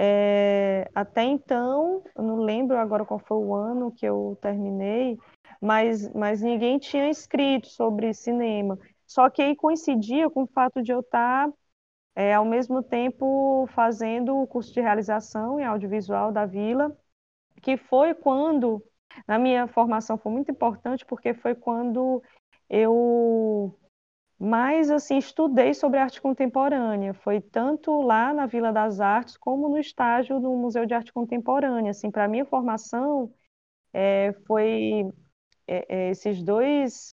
[0.00, 5.18] é, até então, eu não lembro agora qual foi o ano que eu terminei,
[5.60, 8.78] mas, mas ninguém tinha escrito sobre cinema.
[9.04, 11.48] Só que aí coincidia com o fato de eu estar,
[12.14, 16.96] é, ao mesmo tempo, fazendo o curso de realização em audiovisual da Vila,
[17.60, 18.80] que foi quando,
[19.26, 22.22] na minha formação, foi muito importante, porque foi quando
[22.70, 23.76] eu
[24.38, 27.12] mas, assim, estudei sobre arte contemporânea.
[27.14, 31.90] Foi tanto lá na Vila das Artes, como no estágio do Museu de Arte Contemporânea.
[31.90, 33.32] Assim, para minha formação,
[33.92, 35.10] é, foi
[35.66, 37.14] é, é, esses dois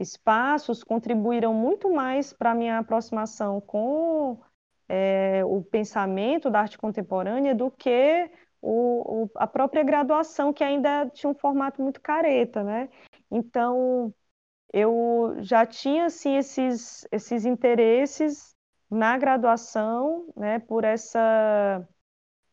[0.00, 4.40] espaços contribuíram muito mais para minha aproximação com
[4.88, 8.30] é, o pensamento da arte contemporânea do que
[8.60, 12.88] o, o, a própria graduação, que ainda tinha um formato muito careta, né?
[13.30, 14.12] Então,
[14.72, 18.54] eu já tinha assim esses esses interesses
[18.90, 21.86] na graduação, né, por essa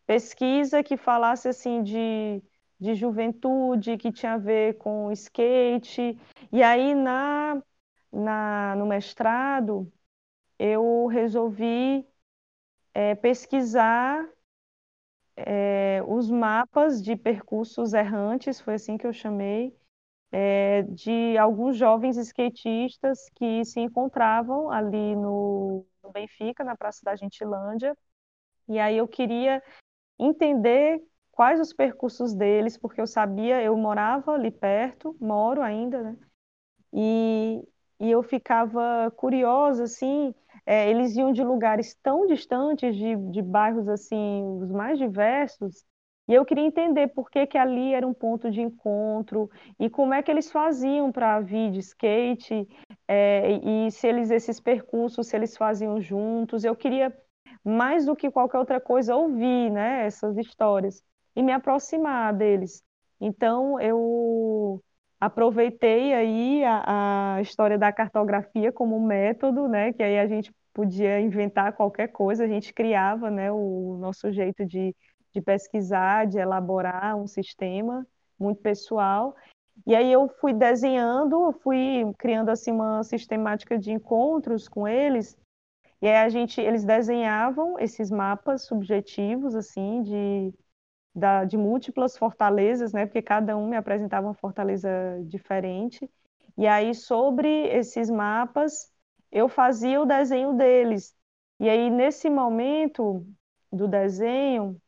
[0.08, 2.42] pesquisa que falasse assim de,
[2.80, 6.18] de juventude, que tinha a ver com skate.
[6.52, 7.62] E aí na,
[8.12, 9.92] na no mestrado
[10.60, 12.08] eu resolvi
[12.94, 14.28] é, pesquisar
[15.68, 19.76] é, os mapas de percursos errantes, foi assim que eu chamei,
[20.32, 27.16] é, de alguns jovens skatistas que se encontravam ali no, no Benfica, na Praça da
[27.16, 27.98] Gentilândia.
[28.68, 29.64] E aí eu queria
[30.20, 31.02] entender
[31.32, 36.18] quais os percursos deles, porque eu sabia, eu morava ali perto, moro ainda, né?
[36.94, 37.62] E,
[38.00, 40.34] e eu ficava curiosa, assim,
[40.66, 45.86] é, eles iam de lugares tão distantes, de, de bairros, assim, os mais diversos,
[46.30, 49.50] e eu queria entender por que, que ali era um ponto de encontro
[49.80, 52.68] e como é que eles faziam para vir de skate
[53.08, 56.64] é, e se eles esses percursos se eles faziam juntos.
[56.64, 57.12] Eu queria
[57.66, 61.04] mais do que qualquer outra coisa ouvir, né, essas histórias
[61.36, 62.84] e me aproximar deles.
[63.20, 64.80] Então eu
[65.20, 71.20] aproveitei aí a, a história da cartografia como método, né, que aí a gente podia
[71.20, 74.96] inventar qualquer coisa, a gente criava, né, o nosso jeito de
[75.34, 78.06] de pesquisar, de elaborar um sistema
[78.40, 79.36] muito pessoal.
[79.86, 85.38] E aí eu fui desenhando, fui criando assim uma sistemática de encontros com eles.
[86.02, 90.54] E aí a gente, eles desenhavam esses mapas subjetivos assim de
[91.14, 93.06] da, de múltiplas fortalezas, né?
[93.06, 94.90] Porque cada um me apresentava uma fortaleza
[95.26, 96.10] diferente.
[96.58, 98.92] E aí sobre esses mapas
[99.32, 101.16] eu fazia o desenho deles.
[101.60, 103.26] E aí nesse momento
[103.72, 104.80] do desenho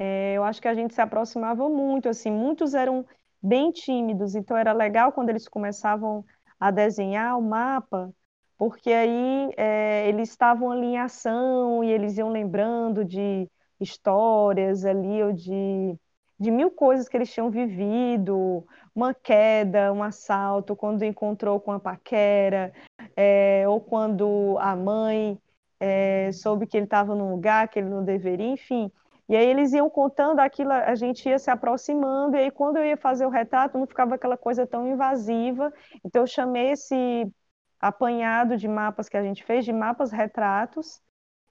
[0.00, 3.04] é, eu acho que a gente se aproximava muito, assim, muitos eram
[3.42, 6.24] bem tímidos, então era legal quando eles começavam
[6.58, 8.10] a desenhar o mapa,
[8.56, 13.46] porque aí é, eles estavam ali em ação e eles iam lembrando de
[13.78, 15.94] histórias ali, ou de,
[16.38, 21.80] de mil coisas que eles tinham vivido, uma queda, um assalto, quando encontrou com a
[21.80, 22.72] paquera,
[23.14, 25.38] é, ou quando a mãe
[25.78, 28.90] é, soube que ele estava num lugar que ele não deveria, enfim.
[29.30, 32.84] E aí eles iam contando aquilo, a gente ia se aproximando, e aí quando eu
[32.84, 35.72] ia fazer o retrato, não ficava aquela coisa tão invasiva.
[36.04, 37.32] Então eu chamei esse
[37.80, 41.00] apanhado de mapas que a gente fez, de mapas retratos,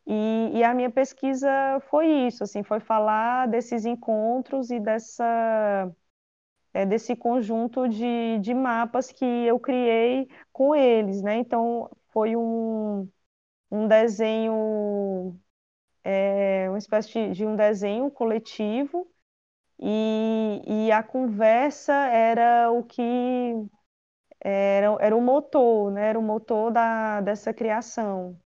[0.07, 1.49] e, e, a minha pesquisa
[1.89, 5.91] foi isso, assim, foi falar desses encontros e dessa,
[6.73, 11.37] é, desse conjunto de, de mapas que eu criei com eles, né?
[11.37, 13.09] Então foi um,
[13.71, 15.39] um desenho
[16.03, 19.07] é, uma espécie de, de, um desenho coletivo
[19.79, 23.01] e, e a conversa era o que
[24.41, 26.09] era, era o motor, né?
[26.09, 28.39] Era o motor da, dessa criação.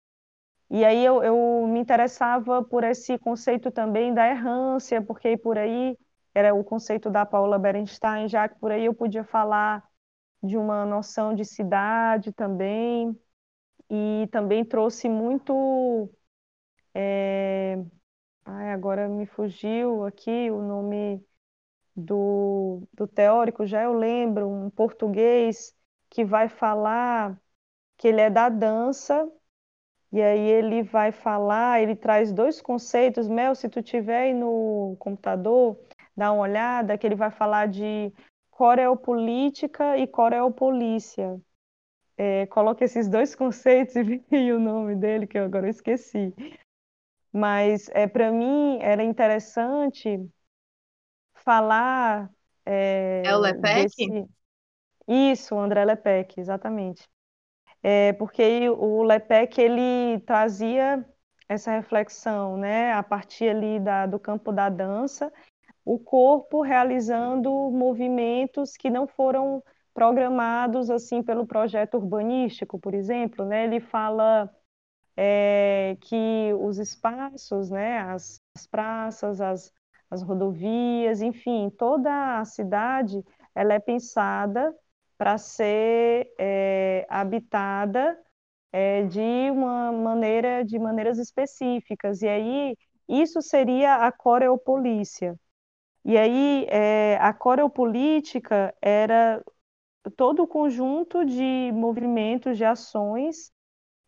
[0.70, 5.98] E aí eu, eu me interessava por esse conceito também da errância, porque por aí
[6.34, 9.84] era o conceito da Paula Berenstein, já que por aí eu podia falar
[10.42, 13.18] de uma noção de cidade também,
[13.90, 16.10] e também trouxe muito
[16.94, 17.76] é...
[18.44, 21.24] Ai, agora me fugiu aqui o nome
[21.96, 25.74] do, do teórico, já eu lembro, um português
[26.10, 27.40] que vai falar
[27.98, 29.30] que ele é da dança,
[30.12, 34.96] e aí ele vai falar, ele traz dois conceitos, Mel, se tu tiver aí no
[34.98, 35.78] computador,
[36.16, 38.12] dá uma olhada, que ele vai falar de
[38.50, 41.40] coreopolítica e coreopolícia.
[42.16, 43.94] É, coloca esses dois conceitos
[44.30, 46.34] e o nome dele, que eu agora esqueci.
[47.32, 50.18] Mas é, para mim era interessante
[51.34, 52.30] falar
[52.66, 53.90] é, É o Lepec?
[53.90, 54.26] desse...
[55.08, 57.08] Isso, o André Lepec, exatamente.
[57.82, 61.04] É, porque o Lepec ele trazia
[61.48, 65.32] essa reflexão, né, a partir ali da, do campo da dança,
[65.84, 69.62] o corpo realizando movimentos que não foram
[69.94, 73.64] programados assim pelo projeto urbanístico, por exemplo, né?
[73.64, 74.50] Ele fala
[75.16, 79.72] é, que os espaços, né, as, as praças, as,
[80.10, 83.22] as rodovias, enfim, toda a cidade,
[83.54, 84.74] ela é pensada
[85.18, 88.18] para ser é, habitada
[88.72, 92.22] é, de uma maneira, de maneiras específicas.
[92.22, 92.76] E aí
[93.08, 95.38] isso seria a coreopolícia.
[96.04, 99.42] E aí é, a coreopolítica era
[100.16, 103.52] todo o conjunto de movimentos, de ações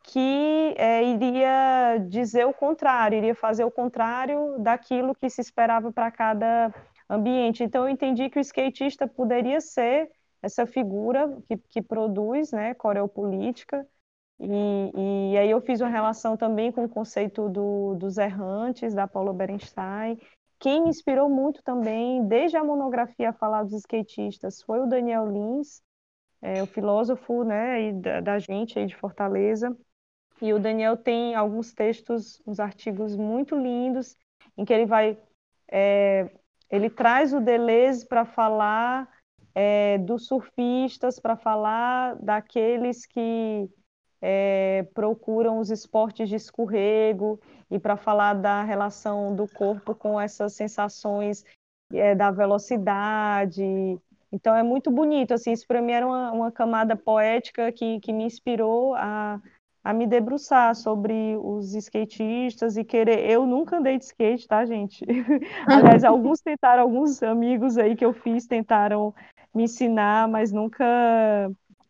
[0.04, 6.10] que é, iria dizer o contrário, iria fazer o contrário daquilo que se esperava para
[6.10, 6.74] cada
[7.08, 7.62] ambiente.
[7.62, 10.10] Então, eu entendi que o skatista poderia ser
[10.42, 13.86] essa figura que, que produz né, coreopolítica,
[14.40, 19.06] e, e aí eu fiz uma relação também com o conceito do, dos errantes, da
[19.06, 20.18] Paula Berenstein.
[20.58, 25.30] Quem me inspirou muito também, desde a monografia a falar dos skatistas, foi o Daniel
[25.30, 25.80] Lins,
[26.40, 29.76] é, o filósofo né, da, da gente aí de Fortaleza.
[30.42, 34.16] E o Daniel tem alguns textos, uns artigos muito lindos,
[34.58, 35.16] em que ele vai.
[35.70, 36.28] É,
[36.68, 39.08] ele traz o Deleuze para falar
[39.54, 43.70] é, dos surfistas, para falar daqueles que
[44.20, 47.38] é, procuram os esportes de escorrego
[47.70, 51.44] e para falar da relação do corpo com essas sensações
[51.92, 53.62] é, da velocidade.
[54.32, 58.12] Então é muito bonito, assim, isso para mim era uma, uma camada poética que, que
[58.12, 59.40] me inspirou a
[59.84, 63.28] a me debruçar sobre os skatistas e querer.
[63.28, 65.04] Eu nunca andei de skate, tá, gente?
[65.66, 69.14] Aliás, alguns tentaram, alguns amigos aí que eu fiz tentaram
[69.54, 70.84] me ensinar, mas nunca,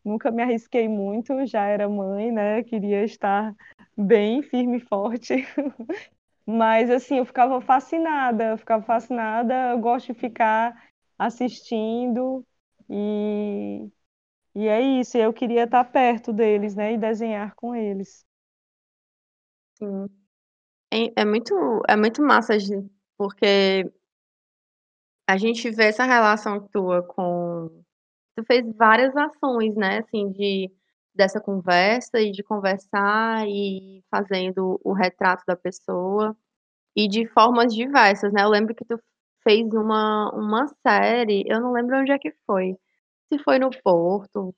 [0.04, 1.46] nunca me arrisquei muito.
[1.46, 2.62] Já era mãe, né?
[2.62, 3.54] Queria estar
[3.96, 5.46] bem firme e forte.
[6.44, 9.54] Mas assim, eu ficava fascinada, eu ficava fascinada.
[9.70, 10.76] Eu gosto de ficar
[11.16, 12.44] assistindo
[12.90, 13.88] e
[14.54, 18.24] e é isso, eu queria estar perto deles, né, e desenhar com eles.
[19.74, 20.06] Sim.
[20.92, 21.54] É, é muito,
[21.88, 22.54] é muito massa,
[23.16, 23.84] porque
[25.26, 27.82] a gente vê essa relação tua com.
[28.36, 30.72] Tu fez várias ações, né, assim, de,
[31.14, 36.36] dessa conversa e de conversar e fazendo o retrato da pessoa
[36.96, 38.44] e de formas diversas, né?
[38.44, 39.00] Eu lembro que tu
[39.44, 42.76] fez uma, uma série, eu não lembro onde é que foi.
[43.32, 44.54] Se foi no Porto,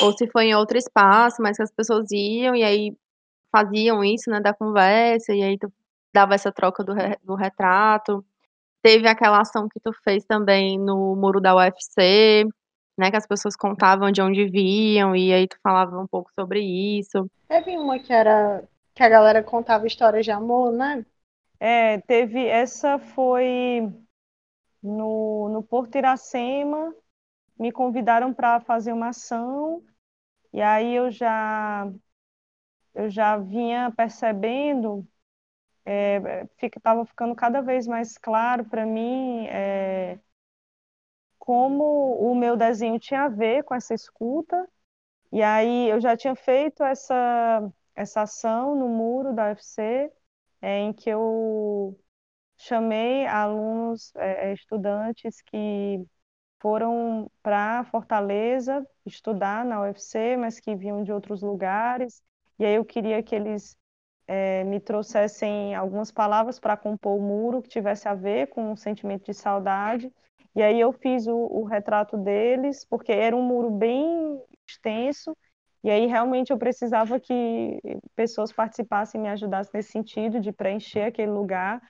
[0.00, 2.96] ou se foi em outro espaço, mas que as pessoas iam e aí
[3.54, 5.70] faziam isso, né, da conversa, e aí tu
[6.14, 8.24] dava essa troca do, re, do retrato.
[8.80, 12.46] Teve aquela ação que tu fez também no muro da UFC,
[12.96, 16.60] né, que as pessoas contavam de onde viam, e aí tu falava um pouco sobre
[16.60, 17.30] isso.
[17.46, 18.64] Teve uma que era
[18.94, 21.04] que a galera contava histórias de amor, né?
[21.60, 23.92] É, teve, essa foi
[24.82, 26.94] no, no Porto Iracema,
[27.58, 29.84] me convidaram para fazer uma ação
[30.52, 31.90] e aí eu já
[32.94, 35.06] eu já vinha percebendo
[35.84, 40.18] é, estava ficando cada vez mais claro para mim é,
[41.38, 41.84] como
[42.18, 44.68] o meu desenho tinha a ver com essa escuta.
[45.32, 50.12] E aí eu já tinha feito essa essa ação no muro da UFC
[50.62, 51.98] é, em que eu
[52.58, 56.04] chamei alunos, é, estudantes que
[56.60, 62.22] foram para Fortaleza estudar na UFC, mas que vinham de outros lugares.
[62.58, 63.76] E aí eu queria que eles
[64.26, 68.76] é, me trouxessem algumas palavras para compor o muro que tivesse a ver com um
[68.76, 70.12] sentimento de saudade.
[70.54, 75.36] E aí eu fiz o, o retrato deles, porque era um muro bem extenso,
[75.84, 77.78] e aí realmente eu precisava que
[78.16, 81.80] pessoas participassem e me ajudassem nesse sentido de preencher aquele lugar,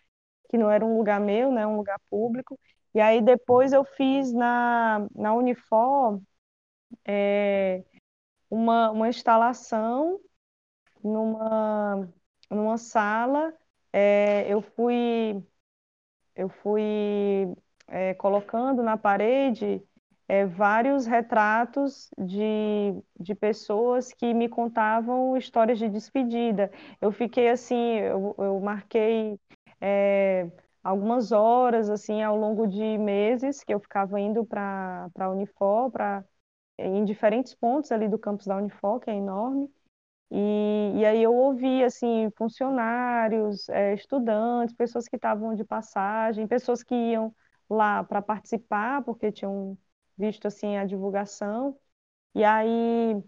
[0.50, 2.58] que não era um lugar meu, né, um lugar público.
[2.96, 6.22] E aí depois eu fiz na, na Unifor
[7.06, 7.84] é,
[8.50, 10.20] uma, uma instalação
[11.04, 12.08] numa,
[12.50, 13.54] numa sala.
[13.92, 15.42] É, eu fui,
[16.34, 16.82] eu fui
[17.88, 19.82] é, colocando na parede
[20.28, 26.70] é, vários retratos de, de pessoas que me contavam histórias de despedida.
[27.00, 29.38] Eu fiquei assim, eu, eu marquei
[29.80, 30.50] é,
[30.88, 36.24] algumas horas assim ao longo de meses que eu ficava indo para a Unifor, para
[36.78, 39.70] em diferentes pontos ali do campus da Unifor, que é enorme.
[40.30, 46.82] E, e aí eu ouvi assim funcionários, é, estudantes, pessoas que estavam de passagem, pessoas
[46.82, 47.34] que iam
[47.70, 49.78] lá para participar porque tinham
[50.18, 51.78] visto assim a divulgação.
[52.34, 53.22] E aí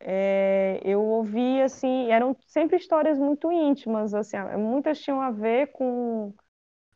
[0.00, 6.34] é, eu ouvi assim, eram sempre histórias muito íntimas, assim, muitas tinham a ver com,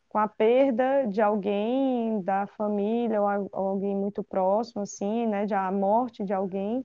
[0.09, 6.25] com a perda de alguém da família ou, alguém muito próximo, assim, né, a morte
[6.25, 6.85] de alguém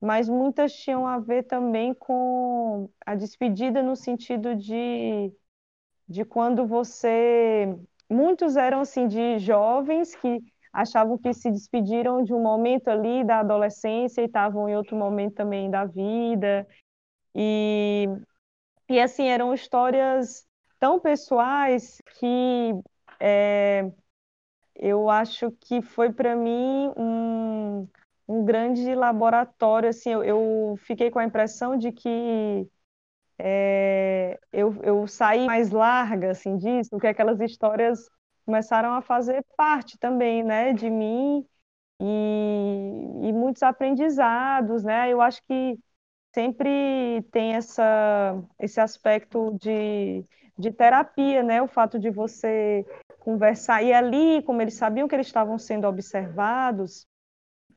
[0.00, 5.32] mas muitas tinham a ver também com a despedida no sentido de,
[6.08, 7.76] de quando você.
[8.10, 10.40] Muitos eram assim de jovens que
[10.72, 15.34] achavam que se despediram de um momento ali da adolescência e estavam em outro momento
[15.34, 16.66] também da vida.
[17.34, 18.06] E,
[18.88, 20.45] e assim, eram histórias
[20.78, 22.72] tão pessoais que
[23.20, 23.90] é,
[24.76, 27.88] eu acho que foi para mim um,
[28.28, 32.68] um grande laboratório, assim, eu, eu fiquei com a impressão de que
[33.38, 38.08] é, eu, eu saí mais larga, assim, disso, porque aquelas histórias
[38.44, 41.44] começaram a fazer parte também, né, de mim
[42.00, 45.78] e, e muitos aprendizados, né, eu acho que
[46.34, 50.24] sempre tem essa, esse aspecto de,
[50.58, 52.84] de terapia, né, o fato de você
[53.20, 57.06] conversar, e ali, como eles sabiam que eles estavam sendo observados,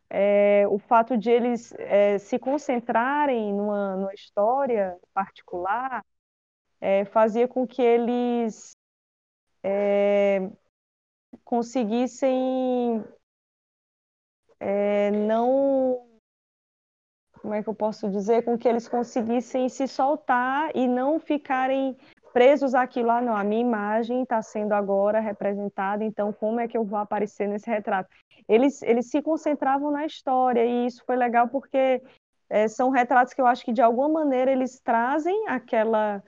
[0.09, 6.03] é, o fato de eles é, se concentrarem numa, numa história particular
[6.81, 8.75] é, fazia com que eles
[9.63, 10.49] é,
[11.43, 13.03] conseguissem
[14.59, 16.07] é, não
[17.41, 18.43] como é que eu posso dizer?
[18.43, 21.97] Com que eles conseguissem se soltar e não ficarem
[22.31, 26.77] presos àquilo, ah, não, a minha imagem está sendo agora representada, então como é que
[26.77, 28.09] eu vou aparecer nesse retrato?
[28.47, 32.01] Eles, eles se concentravam na história, e isso foi legal porque
[32.49, 36.23] é, são retratos que eu acho que de alguma maneira eles trazem aquela,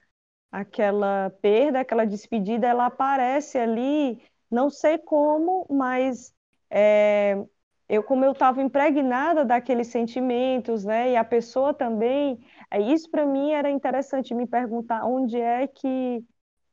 [0.51, 6.33] aquela perda, aquela despedida, ela aparece ali, não sei como, mas
[6.69, 7.43] é,
[7.91, 12.39] eu como eu estava impregnada daqueles sentimentos, né, e a pessoa também,
[12.71, 16.23] é, isso para mim era interessante me perguntar onde é que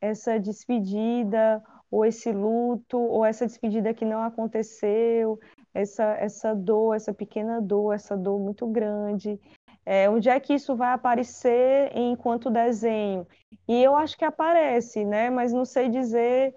[0.01, 5.41] essa despedida ou esse luto ou essa despedida que não aconteceu,
[5.75, 9.41] essa essa dor, essa pequena dor, essa dor muito grande,
[9.85, 13.27] é, onde é que isso vai aparecer enquanto desenho?
[13.67, 15.31] E eu acho que aparece, né?
[15.31, 16.55] Mas não sei dizer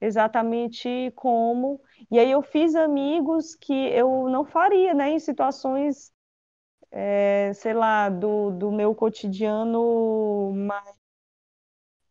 [0.00, 1.80] exatamente como.
[2.10, 5.10] E aí eu fiz amigos que eu não faria, né?
[5.10, 6.12] Em situações
[6.92, 10.94] é, sei lá, do, do meu cotidiano mais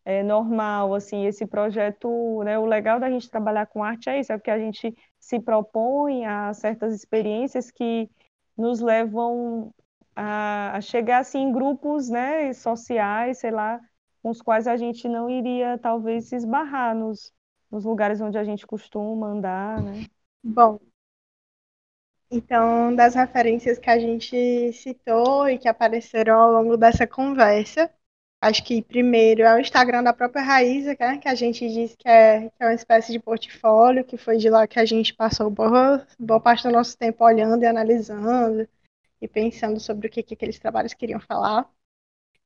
[0.05, 4.31] é, normal, assim, esse projeto, né, o legal da gente trabalhar com arte é isso,
[4.33, 8.09] é porque a gente se propõe a certas experiências que
[8.57, 9.73] nos levam
[10.15, 13.79] a, a chegar, assim, em grupos, né, sociais, sei lá,
[14.21, 17.31] com os quais a gente não iria, talvez, se esbarrar nos,
[17.71, 20.05] nos lugares onde a gente costuma andar, né.
[20.43, 20.79] Bom,
[22.31, 27.91] então, das referências que a gente citou e que apareceram ao longo dessa conversa,
[28.41, 32.07] acho que primeiro é o Instagram da própria Raíza, né, que a gente disse que
[32.07, 35.49] é, que é uma espécie de portfólio, que foi de lá que a gente passou
[35.49, 38.67] boa, boa parte do nosso tempo olhando e analisando
[39.21, 41.69] e pensando sobre o que, que aqueles trabalhos queriam falar.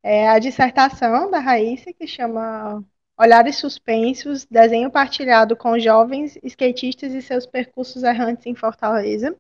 [0.04, 2.84] É a dissertação da Raíssa, que chama
[3.18, 9.36] Olhares Suspensos, desenho partilhado com jovens skatistas e seus percursos errantes em Fortaleza.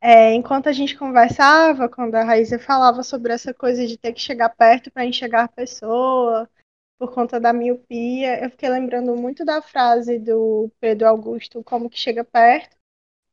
[0.00, 4.20] É, enquanto a gente conversava, quando a Raíssa falava sobre essa coisa de ter que
[4.20, 6.50] chegar perto para enxergar a pessoa,
[6.98, 11.98] por conta da miopia, eu fiquei lembrando muito da frase do Pedro Augusto, como que
[11.98, 12.76] chega perto.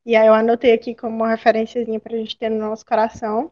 [0.06, 3.52] E aí eu anotei aqui como uma referênciazinha para a gente ter no nosso coração.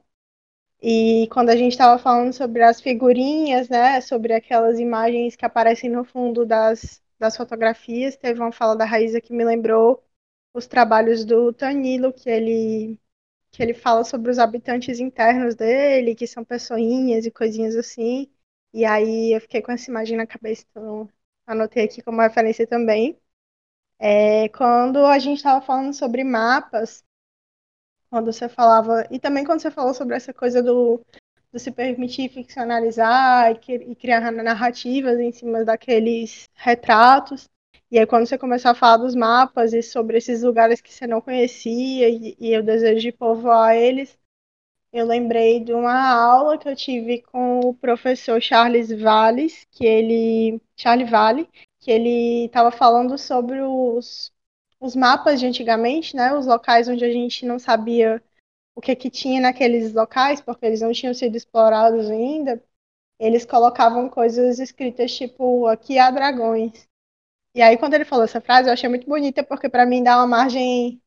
[0.81, 5.89] E quando a gente estava falando sobre as figurinhas, né, sobre aquelas imagens que aparecem
[5.89, 10.03] no fundo das, das fotografias, teve uma fala da Raíssa que me lembrou
[10.53, 12.99] os trabalhos do Tanilo, que ele
[13.51, 18.31] que ele fala sobre os habitantes internos dele, que são pessoinhas e coisinhas assim.
[18.73, 21.09] E aí eu fiquei com essa imagem na cabeça, então
[21.45, 23.19] anotei aqui como referência também.
[23.99, 27.03] É, quando a gente estava falando sobre mapas,
[28.09, 31.01] quando você falava, e também quando você falou sobre essa coisa do,
[31.51, 37.49] do se permitir ficcionalizar e, e criar narrativas em cima daqueles retratos,
[37.89, 41.07] e aí, quando você começou a falar dos mapas e sobre esses lugares que você
[41.07, 44.17] não conhecia e, e o desejo de povoar eles,
[44.91, 50.61] eu lembrei de uma aula que eu tive com o professor Charles Valles, que ele.
[50.75, 51.49] Charles Vale,
[51.79, 54.33] que ele estava falando sobre os,
[54.79, 56.33] os mapas de antigamente, né?
[56.35, 58.23] Os locais onde a gente não sabia
[58.75, 62.63] o que, que tinha naqueles locais, porque eles não tinham sido explorados ainda,
[63.19, 66.87] eles colocavam coisas escritas tipo, aqui há dragões.
[67.55, 70.17] E aí, quando ele falou essa frase, eu achei muito bonita, porque para mim dá
[70.17, 71.01] uma margem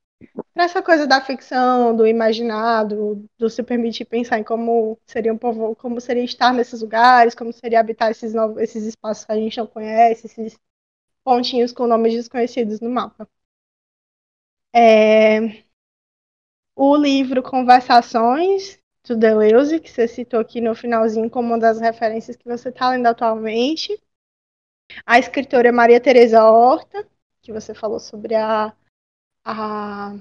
[0.55, 5.39] para essa coisa da ficção, do imaginado, do se permitir pensar em como seria um
[5.39, 9.37] povo, como seria estar nesses lugares, como seria habitar esses novos, esses espaços que a
[9.37, 10.59] gente não conhece, esses
[11.25, 13.29] pontinhos com nomes desconhecidos no mapa.
[14.75, 15.65] É...
[16.77, 22.37] O livro Conversações do Deleuze, que você citou aqui no finalzinho como uma das referências
[22.37, 24.01] que você está lendo atualmente.
[25.05, 27.09] A escritora Maria Teresa Horta,
[27.43, 28.75] que você falou sobre a,
[29.45, 30.15] a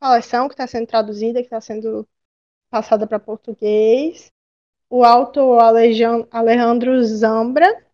[0.00, 2.06] coleção que está sendo traduzida, que está sendo
[2.70, 4.32] passada para português.
[4.88, 5.60] O autor
[6.30, 7.84] Alejandro Zambra.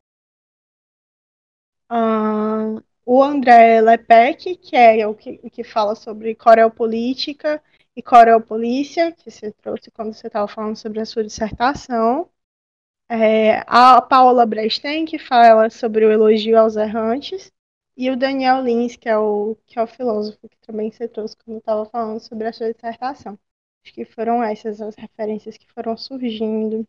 [1.90, 2.82] Uh,
[3.12, 7.60] o André Lepec, que é o que, que fala sobre coreopolítica
[7.96, 12.30] e coreopolícia, que você trouxe quando você estava falando sobre a sua dissertação.
[13.08, 17.50] É, a Paula Bresten, que fala sobre o elogio aos errantes,
[17.96, 21.36] e o Daniel Lins, que é o, que é o filósofo, que também você trouxe
[21.36, 23.36] quando estava falando sobre a sua dissertação.
[23.84, 26.86] Acho que foram essas as referências que foram surgindo.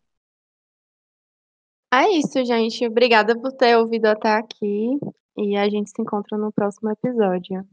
[1.92, 2.86] É isso, gente.
[2.86, 5.00] Obrigada por ter ouvido até aqui.
[5.36, 7.66] E a gente se encontra no próximo episódio.